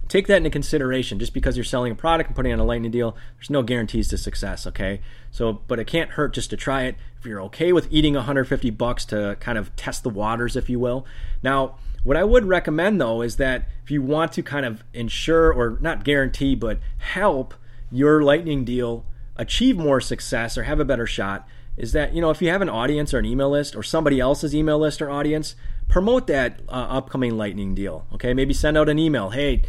take 0.07 0.27
that 0.27 0.37
into 0.37 0.49
consideration. 0.49 1.19
Just 1.19 1.33
because 1.33 1.57
you're 1.57 1.65
selling 1.65 1.91
a 1.91 1.95
product 1.95 2.29
and 2.29 2.35
putting 2.37 2.53
on 2.53 2.59
a 2.59 2.63
lightning 2.63 2.91
deal 2.91 3.17
there's 3.35 3.49
no 3.49 3.63
guarantees 3.63 4.07
to 4.07 4.17
success 4.17 4.65
okay? 4.65 5.01
So 5.29 5.59
but 5.67 5.77
it 5.77 5.87
can't 5.87 6.11
hurt 6.11 6.33
just 6.33 6.51
to 6.51 6.55
try 6.55 6.83
it. 6.83 6.95
If 7.19 7.25
you're 7.25 7.41
okay 7.41 7.73
with 7.73 7.89
eating 7.91 8.13
150 8.13 8.69
bucks 8.69 9.03
to 9.07 9.35
kind 9.41 9.57
of 9.57 9.75
test 9.75 10.03
the 10.03 10.09
waters 10.09 10.55
if 10.55 10.69
you 10.69 10.79
will. 10.79 11.05
Now 11.43 11.79
what 12.03 12.18
I 12.18 12.24
would 12.24 12.45
recommend 12.45 13.00
though 13.00 13.21
is 13.21 13.38
that 13.38 13.68
if 13.83 13.92
you 13.92 14.01
want 14.01 14.31
to 14.33 14.44
kind 14.44 14.65
of 14.65 14.83
ensure 14.94 15.51
or 15.51 15.78
not 15.81 16.04
guarantee 16.04 16.56
but 16.56 16.80
help 16.97 17.54
your 17.92 18.23
lightning 18.23 18.66
deal 18.66 19.06
achieve 19.35 19.78
more 19.78 20.02
success 20.02 20.57
or 20.57 20.64
have 20.64 20.80
a 20.80 20.85
better 20.85 21.06
shot 21.06 21.47
is 21.78 21.94
that 21.94 22.14
you 22.14 22.21
know 22.21 22.30
if 22.30 22.42
you 22.42 22.49
have 22.49 22.61
an 22.61 22.69
audience 22.69 23.14
or 23.14 23.19
an 23.19 23.25
email 23.25 23.49
list 23.49 23.75
or 23.75 23.83
somebody 23.83 24.19
else's 24.19 24.56
email 24.56 24.80
list 24.80 25.02
or 25.02 25.09
audience 25.09 25.56
promote 25.87 26.28
that 26.28 26.59
uh, 26.69 26.71
upcoming 26.71 27.37
lightning 27.37 27.73
deal 27.75 28.06
okay? 28.14 28.33
Maybe 28.33 28.54
send 28.54 28.78
out 28.78 28.90
an 28.90 28.99
email 28.99 29.30
hey 29.30 29.64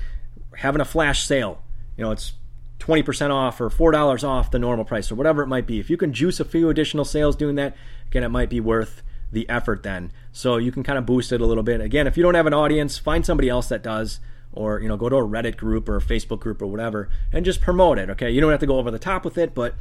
having 0.59 0.80
a 0.80 0.85
flash 0.85 1.25
sale. 1.25 1.62
You 1.97 2.04
know 2.04 2.11
it's 2.11 2.35
20% 2.80 3.30
off 3.30 3.61
or 3.61 3.71
$4 3.71 4.25
off 4.25 4.50
the 4.50 4.59
normal 4.59 4.85
price 4.85 5.12
or 5.12 5.14
whatever 5.14 5.45
it 5.45 5.47
might 5.47 5.68
be. 5.68 5.78
If 5.78 5.88
you 5.88 5.97
can 5.97 6.12
juice 6.12 6.40
a 6.40 6.45
few 6.45 6.68
additional 6.68 7.04
sales 7.04 7.37
doing 7.37 7.54
that 7.56 7.76
again 8.06 8.25
it 8.25 8.30
might 8.30 8.50
be 8.50 8.61
worth 8.61 9.02
the 9.32 9.48
effort 9.48 9.82
then. 9.82 10.12
So 10.30 10.56
you 10.56 10.70
can 10.70 10.82
kind 10.82 10.98
of 10.98 11.06
boost 11.06 11.32
it 11.32 11.40
a 11.40 11.46
little 11.46 11.62
bit. 11.62 11.80
Again, 11.80 12.06
if 12.06 12.16
you 12.16 12.22
don't 12.22 12.34
have 12.34 12.46
an 12.46 12.54
audience, 12.54 12.98
find 12.98 13.26
somebody 13.26 13.48
else 13.48 13.68
that 13.68 13.82
does 13.82 14.20
or 14.52 14.80
you 14.80 14.88
know 14.88 14.96
go 14.96 15.08
to 15.08 15.16
a 15.16 15.26
Reddit 15.26 15.56
group 15.56 15.88
or 15.88 15.96
a 15.96 16.00
Facebook 16.00 16.40
group 16.40 16.60
or 16.62 16.66
whatever 16.66 17.08
and 17.32 17.44
just 17.44 17.60
promote 17.60 17.98
it. 17.98 18.10
Okay, 18.10 18.30
you 18.30 18.40
don't 18.40 18.50
have 18.50 18.60
to 18.60 18.66
go 18.66 18.76
over 18.76 18.90
the 18.90 18.98
top 18.98 19.24
with 19.24 19.38
it, 19.38 19.54
but 19.54 19.74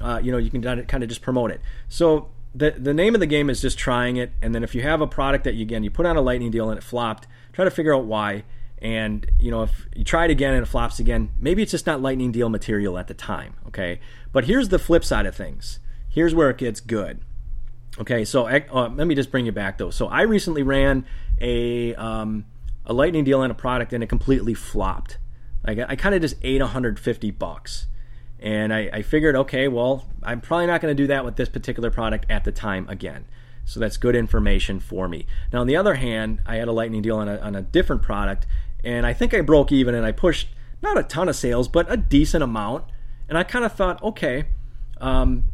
uh, 0.00 0.20
you 0.22 0.30
know 0.30 0.38
you 0.38 0.50
can 0.50 0.62
kind 0.62 1.02
of 1.02 1.08
just 1.08 1.22
promote 1.22 1.50
it. 1.50 1.60
So 1.88 2.30
the 2.54 2.72
the 2.72 2.94
name 2.94 3.14
of 3.14 3.20
the 3.20 3.26
game 3.26 3.50
is 3.50 3.60
just 3.60 3.78
trying 3.78 4.16
it, 4.16 4.32
and 4.42 4.54
then 4.54 4.62
if 4.62 4.74
you 4.74 4.82
have 4.82 5.00
a 5.00 5.06
product 5.06 5.44
that 5.44 5.54
you 5.54 5.62
again 5.62 5.82
you 5.82 5.90
put 5.90 6.06
on 6.06 6.16
a 6.16 6.20
lightning 6.20 6.50
deal 6.50 6.70
and 6.70 6.78
it 6.78 6.84
flopped, 6.84 7.26
try 7.52 7.64
to 7.64 7.70
figure 7.70 7.94
out 7.94 8.04
why. 8.04 8.44
And 8.80 9.28
you 9.40 9.50
know 9.50 9.62
if 9.62 9.88
you 9.96 10.04
try 10.04 10.26
it 10.26 10.30
again 10.30 10.54
and 10.54 10.62
it 10.62 10.66
flops 10.66 11.00
again, 11.00 11.30
maybe 11.40 11.62
it's 11.62 11.72
just 11.72 11.86
not 11.86 12.00
lightning 12.00 12.30
deal 12.30 12.48
material 12.48 12.98
at 12.98 13.08
the 13.08 13.14
time. 13.14 13.54
Okay, 13.68 14.00
but 14.32 14.44
here's 14.44 14.68
the 14.68 14.78
flip 14.78 15.04
side 15.04 15.26
of 15.26 15.34
things. 15.34 15.80
Here's 16.08 16.34
where 16.34 16.50
it 16.50 16.58
gets 16.58 16.80
good. 16.80 17.20
Okay, 18.00 18.24
so 18.24 18.46
uh, 18.46 18.90
let 18.94 19.06
me 19.06 19.14
just 19.14 19.30
bring 19.30 19.46
you 19.46 19.52
back 19.52 19.78
though. 19.78 19.90
So 19.90 20.06
I 20.06 20.22
recently 20.22 20.62
ran 20.62 21.04
a 21.40 21.94
um, 21.96 22.44
a 22.86 22.92
lightning 22.92 23.24
deal 23.24 23.40
on 23.40 23.50
a 23.50 23.54
product 23.54 23.92
and 23.92 24.02
it 24.02 24.08
completely 24.08 24.54
flopped. 24.54 25.18
Like 25.66 25.78
I 25.78 25.96
kind 25.96 26.14
of 26.14 26.20
just 26.20 26.36
ate 26.42 26.60
150 26.60 27.30
bucks, 27.32 27.86
and 28.40 28.72
I, 28.72 28.88
I 28.92 29.02
figured, 29.02 29.34
okay, 29.34 29.66
well, 29.68 30.06
I'm 30.22 30.40
probably 30.40 30.66
not 30.66 30.80
going 30.80 30.96
to 30.96 31.02
do 31.02 31.08
that 31.08 31.24
with 31.24 31.36
this 31.36 31.48
particular 31.48 31.90
product 31.90 32.26
at 32.30 32.44
the 32.44 32.52
time 32.52 32.88
again. 32.88 33.26
So 33.64 33.80
that's 33.80 33.96
good 33.96 34.16
information 34.16 34.80
for 34.80 35.08
me. 35.08 35.26
Now, 35.52 35.60
on 35.60 35.66
the 35.66 35.76
other 35.76 35.94
hand, 35.94 36.40
I 36.46 36.56
had 36.56 36.68
a 36.68 36.72
lightning 36.72 37.02
deal 37.02 37.16
on 37.16 37.28
a, 37.28 37.36
on 37.38 37.54
a 37.54 37.62
different 37.62 38.02
product, 38.02 38.46
and 38.82 39.04
I 39.04 39.12
think 39.12 39.34
I 39.34 39.40
broke 39.40 39.72
even, 39.72 39.94
and 39.94 40.06
I 40.06 40.12
pushed 40.12 40.48
not 40.80 40.96
a 40.96 41.02
ton 41.02 41.28
of 41.28 41.36
sales, 41.36 41.68
but 41.68 41.90
a 41.92 41.96
decent 41.96 42.42
amount. 42.42 42.84
And 43.28 43.36
I 43.36 43.42
kind 43.42 43.64
of 43.64 43.72
thought, 43.72 44.02
okay, 44.02 44.46
um, 45.00 45.44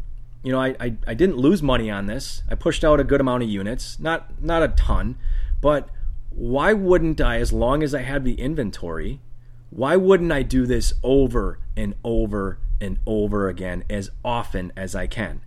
you 0.45 0.53
know, 0.53 0.61
I, 0.61 0.77
I, 0.79 0.95
I 1.07 1.15
didn't 1.15 1.39
lose 1.39 1.63
money 1.63 1.91
on 1.91 2.07
this. 2.07 2.43
I 2.51 2.55
pushed 2.55 2.85
out 2.85 3.01
a 3.01 3.05
good 3.05 3.21
amount 3.21 3.43
of 3.43 3.49
units, 3.49 3.99
not 3.99 4.43
not 4.43 4.63
a 4.63 4.69
ton, 4.69 5.17
but 5.61 5.89
why 6.29 6.73
wouldn't 6.75 7.21
I, 7.21 7.39
as 7.41 7.53
long 7.53 7.83
as 7.83 7.95
I 7.95 8.03
had 8.03 8.25
the 8.25 8.35
inventory, 8.35 9.21
why 9.71 9.97
wouldn't 9.97 10.31
I 10.31 10.43
do 10.43 10.67
this 10.67 10.93
over 11.03 11.61
and 11.77 11.95
over 12.05 12.59
and 12.81 12.99
over 13.07 13.49
again 13.49 13.85
as 13.89 14.11
often 14.25 14.71
as 14.77 14.95
I 14.95 15.07
can? 15.07 15.41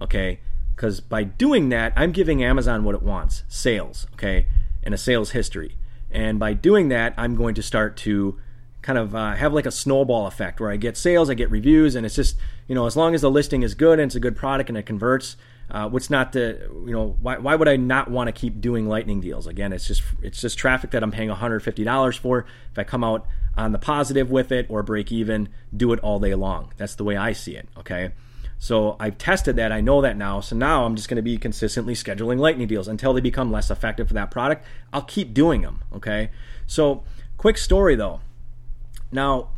Okay, 0.00 0.40
because 0.74 1.00
by 1.00 1.22
doing 1.22 1.68
that, 1.68 1.92
I'm 1.94 2.10
giving 2.10 2.42
Amazon 2.42 2.82
what 2.82 2.96
it 2.96 3.02
wants 3.02 3.44
sales, 3.48 4.08
okay, 4.14 4.46
and 4.82 4.92
a 4.92 4.98
sales 4.98 5.30
history. 5.30 5.76
And 6.10 6.40
by 6.40 6.54
doing 6.54 6.88
that, 6.88 7.14
I'm 7.16 7.36
going 7.36 7.54
to 7.54 7.62
start 7.62 7.96
to 7.98 8.40
kind 8.82 8.98
of 8.98 9.14
uh, 9.14 9.34
have 9.34 9.52
like 9.52 9.66
a 9.66 9.70
snowball 9.70 10.26
effect 10.26 10.60
where 10.60 10.70
I 10.70 10.76
get 10.76 10.96
sales, 10.96 11.28
I 11.28 11.34
get 11.34 11.50
reviews, 11.50 11.94
and 11.94 12.06
it's 12.06 12.14
just, 12.14 12.36
you 12.66 12.74
know, 12.74 12.86
as 12.86 12.96
long 12.96 13.14
as 13.14 13.20
the 13.20 13.30
listing 13.30 13.62
is 13.62 13.74
good 13.74 13.98
and 13.98 14.08
it's 14.08 14.14
a 14.14 14.20
good 14.20 14.36
product 14.36 14.68
and 14.70 14.78
it 14.78 14.86
converts, 14.86 15.36
uh, 15.70 15.88
what's 15.88 16.10
not 16.10 16.32
the, 16.32 16.68
you 16.84 16.92
know, 16.92 17.16
why, 17.20 17.38
why 17.38 17.54
would 17.54 17.68
I 17.68 17.76
not 17.76 18.10
want 18.10 18.28
to 18.28 18.32
keep 18.32 18.60
doing 18.60 18.88
lightning 18.88 19.20
deals? 19.20 19.46
Again, 19.46 19.72
it's 19.72 19.86
just 19.86 20.02
it's 20.22 20.40
just 20.40 20.58
traffic 20.58 20.90
that 20.90 21.02
I'm 21.02 21.12
paying 21.12 21.28
$150 21.28 22.18
for. 22.18 22.46
If 22.72 22.78
I 22.78 22.84
come 22.84 23.04
out 23.04 23.26
on 23.56 23.72
the 23.72 23.78
positive 23.78 24.30
with 24.30 24.50
it 24.50 24.66
or 24.68 24.82
break 24.82 25.12
even, 25.12 25.48
do 25.76 25.92
it 25.92 26.00
all 26.00 26.18
day 26.18 26.34
long. 26.34 26.72
That's 26.76 26.96
the 26.96 27.04
way 27.04 27.16
I 27.16 27.32
see 27.32 27.56
it. 27.56 27.68
Okay. 27.78 28.12
So 28.58 28.96
I've 29.00 29.16
tested 29.16 29.56
that. 29.56 29.72
I 29.72 29.80
know 29.80 30.02
that 30.02 30.16
now. 30.16 30.40
So 30.40 30.54
now 30.54 30.84
I'm 30.84 30.94
just 30.94 31.08
going 31.08 31.16
to 31.16 31.22
be 31.22 31.38
consistently 31.38 31.94
scheduling 31.94 32.38
lightning 32.38 32.66
deals 32.66 32.88
until 32.88 33.14
they 33.14 33.20
become 33.20 33.50
less 33.50 33.70
effective 33.70 34.08
for 34.08 34.14
that 34.14 34.30
product. 34.30 34.64
I'll 34.92 35.02
keep 35.02 35.32
doing 35.32 35.62
them. 35.62 35.82
Okay. 35.94 36.30
So 36.66 37.04
quick 37.38 37.56
story 37.56 37.94
though. 37.94 38.20
Now 39.12 39.50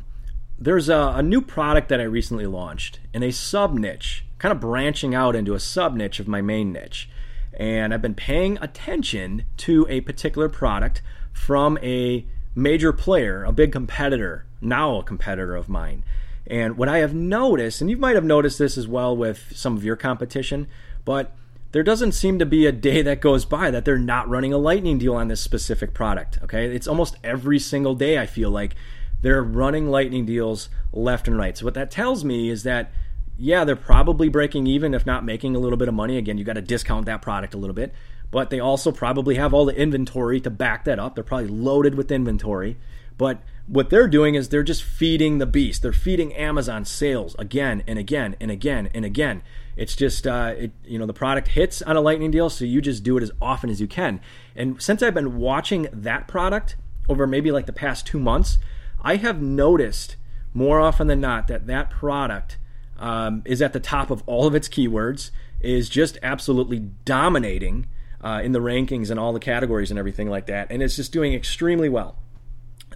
there's 0.58 0.88
a, 0.88 1.14
a 1.16 1.22
new 1.22 1.40
product 1.40 1.88
that 1.88 2.00
I 2.00 2.04
recently 2.04 2.46
launched 2.46 3.00
in 3.12 3.22
a 3.22 3.32
sub 3.32 3.74
niche, 3.74 4.24
kind 4.38 4.52
of 4.52 4.60
branching 4.60 5.14
out 5.14 5.34
into 5.34 5.54
a 5.54 5.60
sub 5.60 5.94
niche 5.94 6.20
of 6.20 6.28
my 6.28 6.40
main 6.40 6.72
niche. 6.72 7.08
And 7.54 7.92
I've 7.92 8.02
been 8.02 8.14
paying 8.14 8.58
attention 8.60 9.44
to 9.58 9.86
a 9.88 10.00
particular 10.02 10.48
product 10.48 11.02
from 11.32 11.78
a 11.82 12.24
major 12.54 12.92
player, 12.92 13.44
a 13.44 13.52
big 13.52 13.72
competitor, 13.72 14.46
now 14.60 14.98
a 14.98 15.02
competitor 15.02 15.56
of 15.56 15.68
mine. 15.68 16.04
And 16.46 16.76
what 16.76 16.88
I 16.88 16.98
have 16.98 17.14
noticed, 17.14 17.80
and 17.80 17.90
you 17.90 17.96
might 17.96 18.14
have 18.14 18.24
noticed 18.24 18.58
this 18.58 18.76
as 18.78 18.88
well 18.88 19.16
with 19.16 19.52
some 19.54 19.76
of 19.76 19.84
your 19.84 19.96
competition, 19.96 20.66
but 21.04 21.34
there 21.72 21.82
doesn't 21.82 22.12
seem 22.12 22.38
to 22.38 22.46
be 22.46 22.66
a 22.66 22.72
day 22.72 23.02
that 23.02 23.20
goes 23.20 23.44
by 23.44 23.70
that 23.70 23.84
they're 23.84 23.98
not 23.98 24.28
running 24.28 24.52
a 24.52 24.58
lightning 24.58 24.98
deal 24.98 25.14
on 25.14 25.28
this 25.28 25.40
specific 25.40 25.94
product. 25.94 26.38
Okay. 26.44 26.66
It's 26.74 26.86
almost 26.86 27.16
every 27.24 27.58
single 27.58 27.94
day, 27.94 28.18
I 28.18 28.26
feel 28.26 28.50
like 28.50 28.74
they're 29.22 29.42
running 29.42 29.88
lightning 29.88 30.26
deals 30.26 30.68
left 30.92 31.26
and 31.26 31.36
right. 31.38 31.56
So, 31.56 31.64
what 31.64 31.74
that 31.74 31.90
tells 31.90 32.24
me 32.24 32.50
is 32.50 32.64
that, 32.64 32.92
yeah, 33.38 33.64
they're 33.64 33.76
probably 33.76 34.28
breaking 34.28 34.66
even, 34.66 34.94
if 34.94 35.06
not 35.06 35.24
making 35.24 35.56
a 35.56 35.58
little 35.58 35.78
bit 35.78 35.88
of 35.88 35.94
money. 35.94 36.18
Again, 36.18 36.38
you 36.38 36.44
got 36.44 36.54
to 36.54 36.62
discount 36.62 37.06
that 37.06 37.22
product 37.22 37.54
a 37.54 37.58
little 37.58 37.74
bit, 37.74 37.92
but 38.30 38.50
they 38.50 38.60
also 38.60 38.92
probably 38.92 39.36
have 39.36 39.54
all 39.54 39.64
the 39.64 39.76
inventory 39.76 40.40
to 40.40 40.50
back 40.50 40.84
that 40.84 40.98
up. 40.98 41.14
They're 41.14 41.24
probably 41.24 41.48
loaded 41.48 41.94
with 41.94 42.12
inventory. 42.12 42.76
But 43.16 43.42
what 43.66 43.90
they're 43.90 44.08
doing 44.08 44.34
is 44.34 44.48
they're 44.48 44.62
just 44.62 44.82
feeding 44.82 45.38
the 45.38 45.46
beast. 45.46 45.82
They're 45.82 45.92
feeding 45.92 46.34
Amazon 46.34 46.84
sales 46.84 47.36
again 47.38 47.82
and 47.86 47.98
again 47.98 48.36
and 48.40 48.50
again 48.50 48.90
and 48.92 49.04
again. 49.04 49.42
It's 49.76 49.94
just 49.94 50.26
uh, 50.26 50.54
it, 50.56 50.72
you 50.84 50.98
know 50.98 51.06
the 51.06 51.14
product 51.14 51.48
hits 51.48 51.82
on 51.82 51.96
a 51.96 52.00
lightning 52.00 52.30
deal, 52.30 52.50
so 52.50 52.64
you 52.64 52.80
just 52.80 53.02
do 53.02 53.16
it 53.16 53.22
as 53.22 53.30
often 53.40 53.70
as 53.70 53.80
you 53.80 53.86
can. 53.86 54.20
And 54.56 54.82
since 54.82 55.02
I've 55.02 55.14
been 55.14 55.38
watching 55.38 55.88
that 55.92 56.26
product 56.28 56.76
over 57.08 57.26
maybe 57.26 57.50
like 57.50 57.66
the 57.66 57.72
past 57.72 58.06
two 58.06 58.18
months, 58.18 58.58
I 59.02 59.16
have 59.16 59.42
noticed 59.42 60.16
more 60.54 60.80
often 60.80 61.06
than 61.06 61.20
not 61.20 61.48
that 61.48 61.66
that 61.66 61.90
product 61.90 62.58
um, 62.98 63.42
is 63.44 63.60
at 63.60 63.72
the 63.72 63.80
top 63.80 64.10
of 64.10 64.22
all 64.26 64.46
of 64.46 64.54
its 64.54 64.68
keywords, 64.68 65.30
is 65.60 65.88
just 65.88 66.18
absolutely 66.22 66.78
dominating 67.04 67.86
uh, 68.22 68.40
in 68.42 68.52
the 68.52 68.60
rankings 68.60 69.10
and 69.10 69.18
all 69.18 69.32
the 69.32 69.40
categories 69.40 69.90
and 69.90 69.98
everything 69.98 70.28
like 70.30 70.46
that, 70.46 70.68
and 70.70 70.82
it's 70.82 70.96
just 70.96 71.12
doing 71.12 71.34
extremely 71.34 71.88
well 71.88 72.18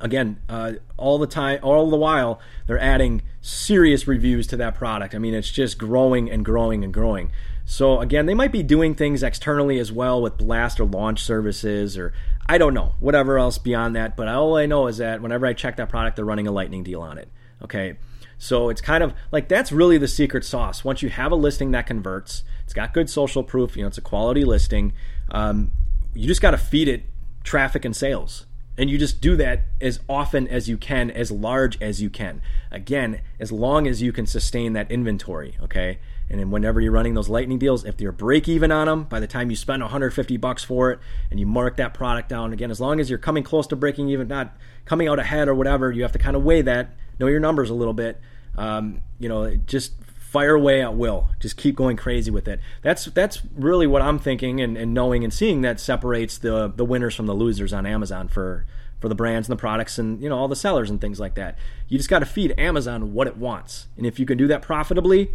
again, 0.00 0.38
uh, 0.48 0.72
all 0.96 1.18
the 1.18 1.26
time, 1.26 1.58
all 1.62 1.90
the 1.90 1.96
while, 1.96 2.40
they're 2.66 2.78
adding 2.78 3.22
serious 3.40 4.06
reviews 4.06 4.46
to 4.48 4.56
that 4.56 4.75
product. 4.75 5.14
I 5.14 5.18
mean, 5.18 5.34
it's 5.34 5.50
just 5.50 5.78
growing 5.78 6.30
and 6.30 6.44
growing 6.44 6.84
and 6.84 6.92
growing. 6.92 7.30
So 7.64 8.00
again, 8.00 8.26
they 8.26 8.34
might 8.34 8.52
be 8.52 8.62
doing 8.62 8.94
things 8.94 9.22
externally 9.22 9.78
as 9.78 9.90
well 9.90 10.22
with 10.22 10.36
blast 10.36 10.78
or 10.78 10.84
launch 10.84 11.22
services 11.22 11.98
or 11.98 12.12
I 12.49 12.59
don't 12.59 12.75
know, 12.75 12.95
whatever 13.00 13.38
else 13.38 13.59
beyond 13.59 13.97
that. 13.97 14.17
But 14.17 14.29
all 14.29 14.57
I 14.57 14.67
know 14.67 14.87
is 14.87 14.99
that 14.99 15.21
whenever 15.21 15.47
I 15.47 15.53
check 15.53 15.76
that 15.76 15.88
product, 15.88 16.17
they're 16.17 16.25
running 16.25 16.47
a 16.47 16.53
lightning 16.53 16.83
deal 16.83 17.03
on 17.03 17.19
it. 17.19 17.31
Okay. 17.62 17.97
So 18.38 18.69
it's 18.69 18.81
kind 18.81 19.03
of 19.03 19.15
like 19.33 19.49
that's 19.49 19.73
really 19.73 19.99
the 19.99 20.09
secret 20.09 20.45
sauce. 20.45 20.85
Once 20.85 21.03
you 21.03 21.09
have 21.09 21.33
a 21.33 21.37
listing 21.37 21.71
that 21.71 21.87
converts, 21.87 22.45
it's 22.65 22.75
got 22.75 22.93
good 22.93 23.09
social 23.09 23.43
proof, 23.43 23.76
you 23.76 23.83
know, 23.83 23.88
it's 23.88 23.99
a 23.99 24.03
quality 24.03 24.45
listing. 24.45 24.93
Um, 25.31 25.71
you 26.15 26.26
just 26.26 26.43
got 26.43 26.50
to 26.50 26.59
feed 26.59 26.88
it 26.88 27.05
traffic 27.45 27.85
and 27.85 27.97
sales 27.97 28.47
and 28.79 28.91
you 28.91 28.99
just 28.99 29.21
do 29.21 29.37
that 29.37 29.62
as 29.81 30.00
often 30.09 30.47
as 30.49 30.69
you 30.69 30.76
can, 30.76 31.11
as 31.11 31.31
large 31.31 31.81
as 31.81 32.03
you 32.03 32.11
can. 32.11 32.43
Again, 32.71 33.21
as 33.41 33.50
long 33.50 33.87
as 33.87 34.03
you 34.03 34.12
can 34.12 34.26
sustain 34.26 34.75
that 34.75 34.91
inventory, 34.91 35.57
okay? 35.62 35.99
And 36.28 36.40
then 36.40 36.50
whenever 36.50 36.80
you're 36.80 36.92
running 36.92 37.14
those 37.14 37.28
lightning 37.28 37.59
deals, 37.59 37.85
if 37.85 38.00
you're 38.00 38.12
break 38.12 38.49
even 38.49 38.73
on 38.73 38.87
them, 38.87 39.04
by 39.04 39.21
the 39.21 39.26
time 39.26 39.49
you 39.49 39.56
spend 39.56 39.83
150 39.83 40.37
bucks 40.38 40.64
for 40.64 40.90
it 40.90 40.99
and 41.30 41.38
you 41.38 41.47
mark 41.47 41.76
that 41.76 41.95
product 41.95 42.28
down, 42.28 42.52
again, 42.52 42.71
as 42.71 42.80
long 42.80 42.99
as 42.99 43.09
you're 43.09 43.18
coming 43.18 43.45
close 43.45 43.66
to 43.68 43.76
breaking 43.76 44.09
even, 44.09 44.26
not 44.26 44.56
coming 44.85 45.09
out 45.09 45.18
ahead 45.18 45.49
or 45.49 45.54
whatever, 45.54 45.92
you 45.92 46.02
have 46.02 46.12
to 46.12 46.18
kind 46.18 46.35
of 46.35 46.42
weigh 46.42 46.62
that, 46.62 46.90
know 47.21 47.28
your 47.28 47.40
numbers 47.40 47.71
a 47.71 47.75
little 47.75 47.95
bit. 47.95 48.21
Um, 48.56 49.02
you 49.18 49.28
know, 49.28 49.54
just 49.54 49.92
fire 50.37 50.54
away 50.54 50.83
at 50.83 50.95
will. 50.95 51.28
Just 51.40 51.56
keep 51.56 51.76
going 51.76 51.97
crazy 51.97 52.30
with 52.30 52.49
it. 52.49 52.61
That's 52.83 53.06
that's 53.06 53.40
really 53.54 53.87
what 53.87 54.02
I'm 54.02 54.18
thinking 54.18 54.61
and, 54.61 54.76
and 54.76 54.92
knowing 54.92 55.25
and 55.25 55.33
seeing 55.33 55.62
that 55.62 55.78
separates 55.80 56.38
the 56.38 56.68
the 56.68 56.85
winners 56.85 57.14
from 57.14 57.26
the 57.26 57.35
losers 57.35 57.73
on 57.73 57.87
Amazon 57.87 58.28
for 58.28 58.66
for 59.00 59.09
the 59.09 59.14
brands 59.14 59.49
and 59.49 59.56
the 59.56 59.61
products 59.61 59.99
and 59.99 60.23
you 60.23 60.28
know 60.28 60.37
all 60.37 60.49
the 60.49 60.56
sellers 60.56 60.90
and 60.90 61.00
things 61.00 61.21
like 61.21 61.37
that. 61.37 61.56
You 61.88 61.97
just 61.97 62.11
got 62.11 62.18
to 62.18 62.26
feed 62.26 62.54
Amazon 62.59 63.12
what 63.14 63.26
it 63.26 63.37
wants, 63.37 63.87
and 63.97 64.04
if 64.04 64.18
you 64.18 64.26
can 64.26 64.37
do 64.37 64.47
that 64.49 64.62
profitably, 64.62 65.30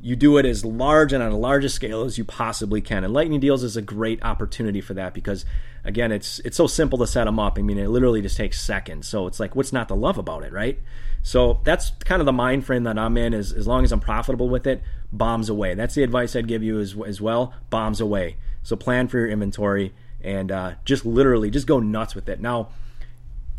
you 0.00 0.16
do 0.16 0.36
it 0.36 0.44
as 0.44 0.64
large 0.64 1.12
and 1.12 1.22
on 1.22 1.32
a 1.32 1.38
largest 1.38 1.74
scale 1.74 2.04
as 2.04 2.18
you 2.18 2.24
possibly 2.24 2.80
can. 2.80 3.04
And 3.04 3.12
Lightning 3.12 3.40
Deals 3.40 3.62
is 3.62 3.76
a 3.76 3.82
great 3.82 4.22
opportunity 4.22 4.80
for 4.80 4.94
that 4.94 5.14
because 5.14 5.44
again, 5.84 6.12
it's 6.12 6.40
it's 6.40 6.56
so 6.56 6.66
simple 6.66 6.98
to 6.98 7.06
set 7.06 7.24
them 7.24 7.38
up. 7.38 7.58
I 7.58 7.62
mean, 7.62 7.78
it 7.78 7.88
literally 7.88 8.20
just 8.20 8.36
takes 8.36 8.60
seconds. 8.60 9.08
So 9.08 9.26
it's 9.26 9.40
like, 9.40 9.54
what's 9.56 9.72
not 9.72 9.88
to 9.88 9.94
love 9.94 10.18
about 10.18 10.44
it, 10.44 10.52
right? 10.52 10.78
So 11.22 11.60
that's 11.64 11.90
kind 12.04 12.20
of 12.20 12.26
the 12.26 12.32
mind 12.32 12.66
frame 12.66 12.84
that 12.84 12.98
I'm 12.98 13.16
in. 13.16 13.32
Is 13.32 13.52
as 13.52 13.66
long 13.66 13.84
as 13.84 13.92
I'm 13.92 14.00
profitable 14.00 14.48
with 14.48 14.66
it, 14.66 14.82
bombs 15.12 15.48
away. 15.48 15.74
That's 15.74 15.94
the 15.94 16.02
advice 16.02 16.36
I'd 16.36 16.48
give 16.48 16.62
you 16.62 16.80
as 16.80 16.96
as 17.06 17.20
well. 17.20 17.54
Bombs 17.70 18.00
away. 18.00 18.36
So 18.62 18.76
plan 18.76 19.08
for 19.08 19.18
your 19.18 19.28
inventory 19.28 19.92
and 20.22 20.50
uh, 20.50 20.72
just 20.84 21.04
literally 21.04 21.50
just 21.50 21.66
go 21.66 21.80
nuts 21.80 22.14
with 22.14 22.28
it. 22.28 22.40
Now, 22.40 22.68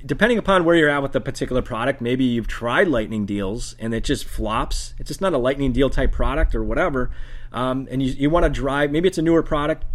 depending 0.06 0.38
upon 0.38 0.64
where 0.66 0.76
you're 0.76 0.90
at 0.90 1.02
with 1.02 1.14
the 1.14 1.22
particular 1.22 1.62
product, 1.62 2.00
maybe 2.00 2.24
you've 2.24 2.48
tried 2.48 2.88
lightning 2.88 3.26
deals 3.26 3.76
and 3.80 3.94
it 3.94 4.04
just 4.04 4.26
flops. 4.26 4.94
It's 5.00 5.08
just 5.08 5.22
not 5.22 5.34
a 5.34 5.38
lightning 5.38 5.72
deal 5.72 5.90
type 5.90 6.12
product 6.12 6.54
or 6.54 6.64
whatever. 6.64 7.12
Um, 7.52 7.88
and 7.90 8.04
you, 8.04 8.12
you 8.14 8.30
want 8.30 8.44
to 8.44 8.50
drive, 8.50 8.92
maybe 8.92 9.08
it's 9.08 9.18
a 9.18 9.22
newer 9.22 9.42
product 9.42 9.86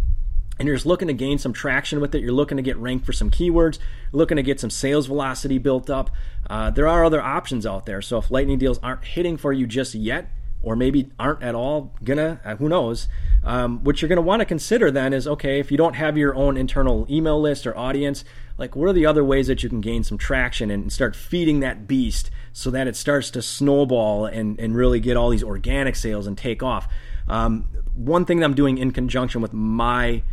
and 0.59 0.67
you're 0.67 0.75
just 0.75 0.85
looking 0.85 1.07
to 1.07 1.13
gain 1.13 1.37
some 1.37 1.53
traction 1.53 2.01
with 2.01 2.13
it. 2.13 2.21
You're 2.21 2.33
looking 2.33 2.57
to 2.57 2.63
get 2.63 2.77
ranked 2.77 3.05
for 3.05 3.13
some 3.13 3.31
keywords, 3.31 3.79
looking 4.11 4.37
to 4.37 4.43
get 4.43 4.59
some 4.59 4.69
sales 4.69 5.07
velocity 5.07 5.57
built 5.57 5.89
up. 5.89 6.09
Uh, 6.49 6.69
there 6.69 6.87
are 6.87 7.05
other 7.05 7.21
options 7.21 7.65
out 7.65 7.85
there. 7.85 8.01
So 8.01 8.17
if 8.17 8.29
lightning 8.29 8.59
deals 8.59 8.79
aren't 8.79 9.05
hitting 9.05 9.37
for 9.37 9.53
you 9.53 9.65
just 9.65 9.95
yet, 9.95 10.29
or 10.63 10.75
maybe 10.75 11.09
aren't 11.17 11.41
at 11.41 11.55
all 11.55 11.95
gonna, 12.03 12.39
uh, 12.45 12.55
who 12.55 12.69
knows? 12.69 13.07
Um, 13.43 13.83
what 13.83 14.01
you're 14.01 14.09
gonna 14.09 14.21
want 14.21 14.41
to 14.41 14.45
consider 14.45 14.91
then 14.91 15.13
is 15.13 15.27
okay, 15.27 15.59
if 15.59 15.71
you 15.71 15.77
don't 15.77 15.95
have 15.95 16.17
your 16.17 16.35
own 16.35 16.57
internal 16.57 17.07
email 17.09 17.41
list 17.41 17.65
or 17.65 17.75
audience, 17.75 18.23
like 18.57 18.75
what 18.75 18.87
are 18.89 18.93
the 18.93 19.05
other 19.05 19.23
ways 19.23 19.47
that 19.47 19.63
you 19.63 19.69
can 19.69 19.81
gain 19.81 20.03
some 20.03 20.17
traction 20.17 20.69
and 20.69 20.91
start 20.91 21.15
feeding 21.15 21.59
that 21.61 21.87
beast 21.87 22.29
so 22.53 22.69
that 22.71 22.87
it 22.87 22.95
starts 22.95 23.31
to 23.31 23.41
snowball 23.41 24.25
and, 24.25 24.59
and 24.59 24.75
really 24.75 24.99
get 24.99 25.17
all 25.17 25.29
these 25.29 25.43
organic 25.43 25.95
sales 25.95 26.27
and 26.27 26.37
take 26.37 26.61
off? 26.61 26.87
Um, 27.27 27.67
one 27.95 28.25
thing 28.25 28.39
that 28.39 28.45
I'm 28.45 28.53
doing 28.53 28.77
in 28.77 28.91
conjunction 28.91 29.41
with 29.41 29.53
my 29.53 30.23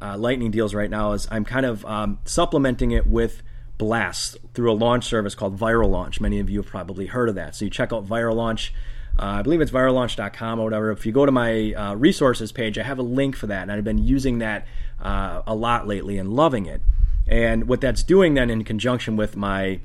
uh, 0.00 0.16
lightning 0.16 0.50
deals 0.50 0.74
right 0.74 0.90
now 0.90 1.12
is 1.12 1.26
I'm 1.30 1.44
kind 1.44 1.66
of 1.66 1.84
um, 1.86 2.18
supplementing 2.24 2.90
it 2.90 3.06
with 3.06 3.42
blasts 3.78 4.36
through 4.54 4.72
a 4.72 4.74
launch 4.74 5.04
service 5.04 5.34
called 5.34 5.58
Viral 5.58 5.90
Launch. 5.90 6.20
Many 6.20 6.40
of 6.40 6.48
you 6.48 6.60
have 6.60 6.66
probably 6.66 7.06
heard 7.06 7.28
of 7.28 7.34
that. 7.34 7.54
So 7.54 7.64
you 7.64 7.70
check 7.70 7.92
out 7.92 8.06
Viral 8.06 8.34
Launch. 8.34 8.72
Uh, 9.18 9.36
I 9.38 9.42
believe 9.42 9.62
it's 9.62 9.70
virallaunch.com 9.70 10.60
or 10.60 10.64
whatever. 10.64 10.90
If 10.90 11.06
you 11.06 11.12
go 11.12 11.24
to 11.24 11.32
my 11.32 11.72
uh, 11.72 11.94
resources 11.94 12.52
page, 12.52 12.78
I 12.78 12.82
have 12.82 12.98
a 12.98 13.02
link 13.02 13.34
for 13.34 13.46
that, 13.46 13.62
and 13.62 13.72
I've 13.72 13.84
been 13.84 13.98
using 13.98 14.38
that 14.38 14.66
uh, 15.00 15.42
a 15.46 15.54
lot 15.54 15.86
lately 15.86 16.18
and 16.18 16.34
loving 16.34 16.66
it. 16.66 16.82
And 17.26 17.68
what 17.68 17.80
that's 17.80 18.02
doing 18.02 18.34
then, 18.34 18.50
in 18.50 18.64
conjunction 18.64 19.16
with 19.16 19.36
my 19.36 19.80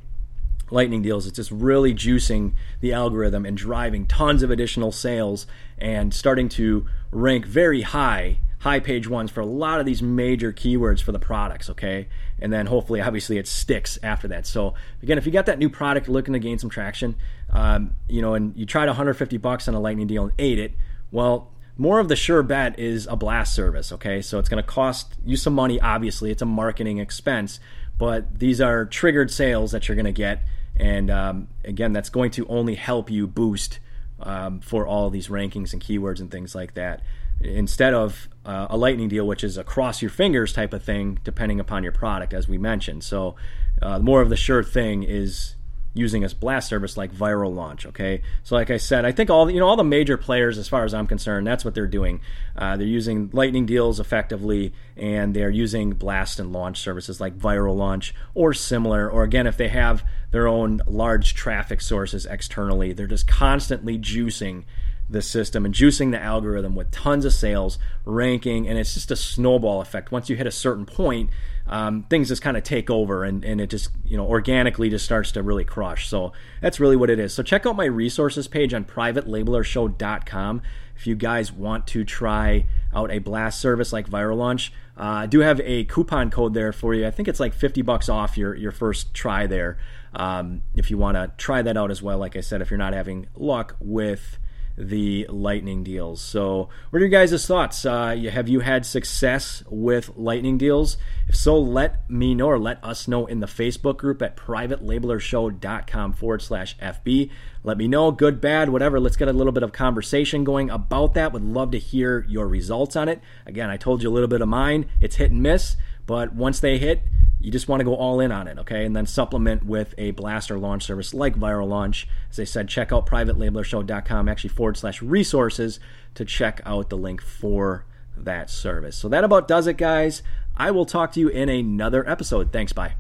lightning 0.69 1.01
deals, 1.01 1.27
it's 1.27 1.36
just 1.36 1.51
really 1.51 1.93
juicing 1.93 2.53
the 2.79 2.93
algorithm 2.93 3.45
and 3.45 3.57
driving 3.57 4.05
tons 4.05 4.43
of 4.43 4.51
additional 4.51 4.91
sales 4.91 5.48
and 5.77 6.13
starting 6.13 6.50
to 6.50 6.86
rank 7.12 7.45
very 7.45 7.81
high 7.81 8.38
high 8.62 8.79
page 8.79 9.07
ones 9.07 9.31
for 9.31 9.41
a 9.41 9.45
lot 9.45 9.79
of 9.79 9.88
these 9.88 10.03
major 10.03 10.53
keywords 10.53 11.01
for 11.01 11.12
the 11.12 11.19
products, 11.19 11.67
okay? 11.67 12.07
And 12.39 12.53
then 12.53 12.67
hopefully, 12.67 13.01
obviously, 13.01 13.39
it 13.39 13.48
sticks 13.48 13.98
after 14.03 14.27
that. 14.27 14.45
So 14.45 14.75
again, 15.01 15.17
if 15.17 15.25
you 15.25 15.31
got 15.31 15.48
that 15.48 15.57
new 15.57 15.69
product 15.69 16.07
looking 16.07 16.33
to 16.33 16.39
gain 16.39 16.60
some 16.60 16.69
traction, 16.69 17.15
um, 17.50 17.95
you 18.07 18.21
know, 18.21 18.36
and 18.36 18.55
you 18.55 18.67
tried 18.67 18.86
150 18.86 19.38
bucks 19.38 19.67
on 19.67 19.74
a 19.74 19.79
lightning 19.79 20.05
deal 20.05 20.24
and 20.24 20.31
ate 20.38 20.60
it, 20.60 20.74
well, 21.12 21.50
more 21.77 21.99
of 21.99 22.09
the 22.09 22.15
sure 22.15 22.43
bet 22.43 22.77
is 22.79 23.07
a 23.07 23.15
blast 23.15 23.55
service, 23.55 23.91
okay? 23.91 24.21
So 24.21 24.39
it's 24.39 24.49
going 24.49 24.61
to 24.61 24.67
cost 24.67 25.15
you 25.25 25.37
some 25.37 25.53
money, 25.53 25.79
obviously. 25.79 26.31
It's 26.31 26.41
a 26.41 26.45
marketing 26.45 26.99
expense, 26.99 27.59
but 27.97 28.39
these 28.39 28.61
are 28.61 28.85
triggered 28.85 29.31
sales 29.31 29.71
that 29.71 29.87
you're 29.87 29.95
going 29.95 30.05
to 30.05 30.11
get. 30.11 30.43
And 30.77 31.09
um, 31.09 31.47
again, 31.63 31.93
that's 31.93 32.09
going 32.09 32.31
to 32.31 32.47
only 32.47 32.75
help 32.75 33.09
you 33.09 33.27
boost 33.27 33.79
um, 34.19 34.59
for 34.59 34.85
all 34.85 35.09
these 35.09 35.27
rankings 35.27 35.73
and 35.73 35.81
keywords 35.81 36.19
and 36.19 36.29
things 36.29 36.55
like 36.55 36.73
that. 36.75 37.01
Instead 37.39 37.93
of 37.93 38.29
uh, 38.45 38.67
a 38.69 38.77
lightning 38.77 39.09
deal, 39.09 39.25
which 39.25 39.43
is 39.43 39.57
a 39.57 39.63
cross 39.63 40.01
your 40.01 40.11
fingers 40.11 40.53
type 40.53 40.73
of 40.73 40.83
thing, 40.83 41.19
depending 41.23 41.59
upon 41.59 41.81
your 41.83 41.91
product, 41.91 42.33
as 42.33 42.47
we 42.47 42.57
mentioned. 42.57 43.03
So, 43.03 43.35
uh, 43.81 43.97
more 43.97 44.21
of 44.21 44.29
the 44.29 44.35
sure 44.35 44.63
thing 44.63 45.01
is 45.01 45.55
using 45.93 46.24
a 46.24 46.29
blast 46.29 46.69
service 46.69 46.95
like 46.95 47.13
Viral 47.13 47.53
Launch. 47.53 47.86
Okay, 47.86 48.21
so 48.43 48.55
like 48.55 48.69
I 48.69 48.77
said, 48.77 49.05
I 49.05 49.12
think 49.12 49.29
all 49.29 49.50
you 49.50 49.60
know 49.60 49.67
all 49.67 49.75
the 49.75 49.83
major 49.83 50.17
players, 50.17 50.57
as 50.57 50.67
far 50.67 50.83
as 50.83 50.93
I'm 50.93 51.07
concerned, 51.07 51.45
that's 51.45 51.65
what 51.65 51.74
they're 51.74 51.88
doing. 51.88 52.21
Uh, 52.55 52.77
they're 52.77 52.88
using 52.88 53.29
Lightning 53.33 53.65
deals 53.65 54.00
effectively, 54.00 54.74
and 54.95 55.33
they're 55.33 55.50
using 55.50 55.91
blast 55.91 56.39
and 56.39 56.53
launch 56.53 56.79
services 56.79 57.19
like 57.19 57.38
Viral 57.38 57.75
Launch 57.75 58.13
or 58.33 58.53
similar. 58.53 59.10
Or 59.10 59.24
again, 59.24 59.48
if 59.48 59.57
they 59.57 59.69
have 59.69 60.03
their 60.31 60.48
own 60.48 60.81
large 60.88 61.33
traffic 61.36 61.81
sources 61.81 62.25
externally, 62.25 62.93
they're 62.93 63.07
just 63.07 63.27
constantly 63.27 63.98
juicing 63.98 64.63
the 65.11 65.21
system 65.21 65.65
and 65.65 65.73
juicing 65.73 66.11
the 66.11 66.21
algorithm 66.21 66.75
with 66.75 66.89
tons 66.91 67.25
of 67.25 67.33
sales, 67.33 67.77
ranking, 68.05 68.67
and 68.67 68.77
it's 68.77 68.93
just 68.93 69.11
a 69.11 69.15
snowball 69.15 69.81
effect. 69.81 70.11
Once 70.11 70.29
you 70.29 70.35
hit 70.35 70.47
a 70.47 70.51
certain 70.51 70.85
point, 70.85 71.29
um, 71.67 72.03
things 72.03 72.29
just 72.29 72.41
kind 72.41 72.57
of 72.57 72.63
take 72.63 72.89
over 72.89 73.23
and, 73.23 73.43
and 73.45 73.61
it 73.61 73.69
just 73.69 73.91
you 74.03 74.17
know 74.17 74.25
organically 74.25 74.89
just 74.89 75.05
starts 75.05 75.31
to 75.33 75.43
really 75.43 75.65
crush. 75.65 76.07
So 76.07 76.33
that's 76.61 76.79
really 76.79 76.95
what 76.95 77.09
it 77.09 77.19
is. 77.19 77.33
So 77.33 77.43
check 77.43 77.65
out 77.65 77.75
my 77.75 77.85
resources 77.85 78.47
page 78.47 78.73
on 78.73 78.85
privatelabelershow.com 78.85 80.61
if 80.95 81.07
you 81.07 81.15
guys 81.15 81.51
want 81.51 81.87
to 81.87 82.03
try 82.03 82.65
out 82.93 83.11
a 83.11 83.19
blast 83.19 83.59
service 83.59 83.91
like 83.91 84.07
viral 84.07 84.37
launch 84.37 84.71
uh, 84.97 85.23
i 85.23 85.25
do 85.25 85.39
have 85.39 85.59
a 85.61 85.83
coupon 85.85 86.29
code 86.29 86.53
there 86.53 86.71
for 86.71 86.93
you. 86.93 87.07
I 87.07 87.11
think 87.11 87.27
it's 87.27 87.39
like 87.39 87.55
50 87.55 87.81
bucks 87.81 88.07
off 88.09 88.37
your, 88.37 88.53
your 88.53 88.71
first 88.71 89.13
try 89.13 89.47
there. 89.47 89.79
Um, 90.13 90.61
if 90.75 90.91
you 90.91 90.97
want 90.97 91.15
to 91.15 91.31
try 91.37 91.61
that 91.61 91.77
out 91.77 91.89
as 91.89 92.01
well 92.03 92.17
like 92.17 92.35
i 92.35 92.41
said 92.41 92.61
if 92.61 92.69
you're 92.69 92.77
not 92.77 92.93
having 92.93 93.27
luck 93.35 93.77
with 93.79 94.37
the 94.81 95.27
lightning 95.29 95.83
deals. 95.83 96.21
So, 96.21 96.69
what 96.89 96.97
are 96.97 97.05
your 97.05 97.09
guys' 97.09 97.45
thoughts? 97.45 97.85
Uh, 97.85 98.15
have 98.31 98.50
you 98.50 98.61
had 98.61 98.85
success 98.85 99.63
with 99.69 100.17
lightning 100.17 100.57
deals? 100.57 100.97
If 101.27 101.35
so, 101.35 101.57
let 101.57 102.09
me 102.09 102.33
know 102.33 102.47
or 102.47 102.59
let 102.59 102.83
us 102.83 103.07
know 103.07 103.27
in 103.27 103.39
the 103.39 103.47
Facebook 103.47 103.97
group 103.97 104.21
at 104.21 104.35
privatelabelershow.com 104.35 106.13
forward 106.13 106.41
slash 106.41 106.77
FB. 106.79 107.29
Let 107.63 107.77
me 107.77 107.88
know, 107.88 108.11
good, 108.11 108.41
bad, 108.41 108.69
whatever. 108.69 109.00
Let's 109.00 109.17
get 109.17 109.27
a 109.27 109.33
little 109.33 109.53
bit 109.53 109.63
of 109.63 109.71
conversation 109.71 110.43
going 110.43 110.69
about 110.69 111.13
that. 111.13 111.31
Would 111.31 111.43
love 111.43 111.71
to 111.71 111.79
hear 111.79 112.25
your 112.27 112.47
results 112.47 112.95
on 112.95 113.07
it. 113.07 113.21
Again, 113.45 113.69
I 113.69 113.77
told 113.77 114.01
you 114.01 114.09
a 114.09 114.13
little 114.13 114.27
bit 114.27 114.41
of 114.41 114.47
mine. 114.47 114.89
It's 115.00 115.17
hit 115.17 115.31
and 115.31 115.43
miss, 115.43 115.77
but 116.07 116.33
once 116.33 116.59
they 116.59 116.79
hit, 116.79 117.03
you 117.41 117.51
just 117.51 117.67
want 117.67 117.79
to 117.79 117.83
go 117.83 117.95
all 117.95 118.19
in 118.19 118.31
on 118.31 118.48
it, 118.48 118.60
okay? 118.60 118.86
And 118.86 118.95
then 118.95 119.05
supplement 119.05 119.65
with 119.65 119.93
a 119.98 120.12
blaster 120.12 120.57
launch 120.57 120.83
service 120.83 121.13
like 121.13 121.36
Viral 121.36 121.67
Launch. 121.67 122.07
As 122.29 122.39
I 122.39 122.43
said, 122.43 122.67
check 122.67 122.91
out 122.91 123.05
privatelabelershow.com, 123.05 124.29
actually 124.29 124.50
forward 124.50 124.77
slash 124.77 125.01
resources 125.01 125.79
to 126.15 126.25
check 126.25 126.62
out 126.65 126.89
the 126.89 126.98
link 126.98 127.21
for 127.21 127.86
that 128.15 128.50
service. 128.50 128.95
So 128.95 129.10
that 129.10 129.24
about 129.24 129.48
does 129.48 129.67
it, 129.67 129.77
guys. 129.77 130.21
I 130.55 130.71
will 130.71 130.86
talk 130.86 131.12
to 131.13 131.19
you 131.19 131.29
in 131.29 131.50
another 131.50 132.07
episode. 132.07 132.51
Thanks, 132.51 132.74
bye. 132.74 132.93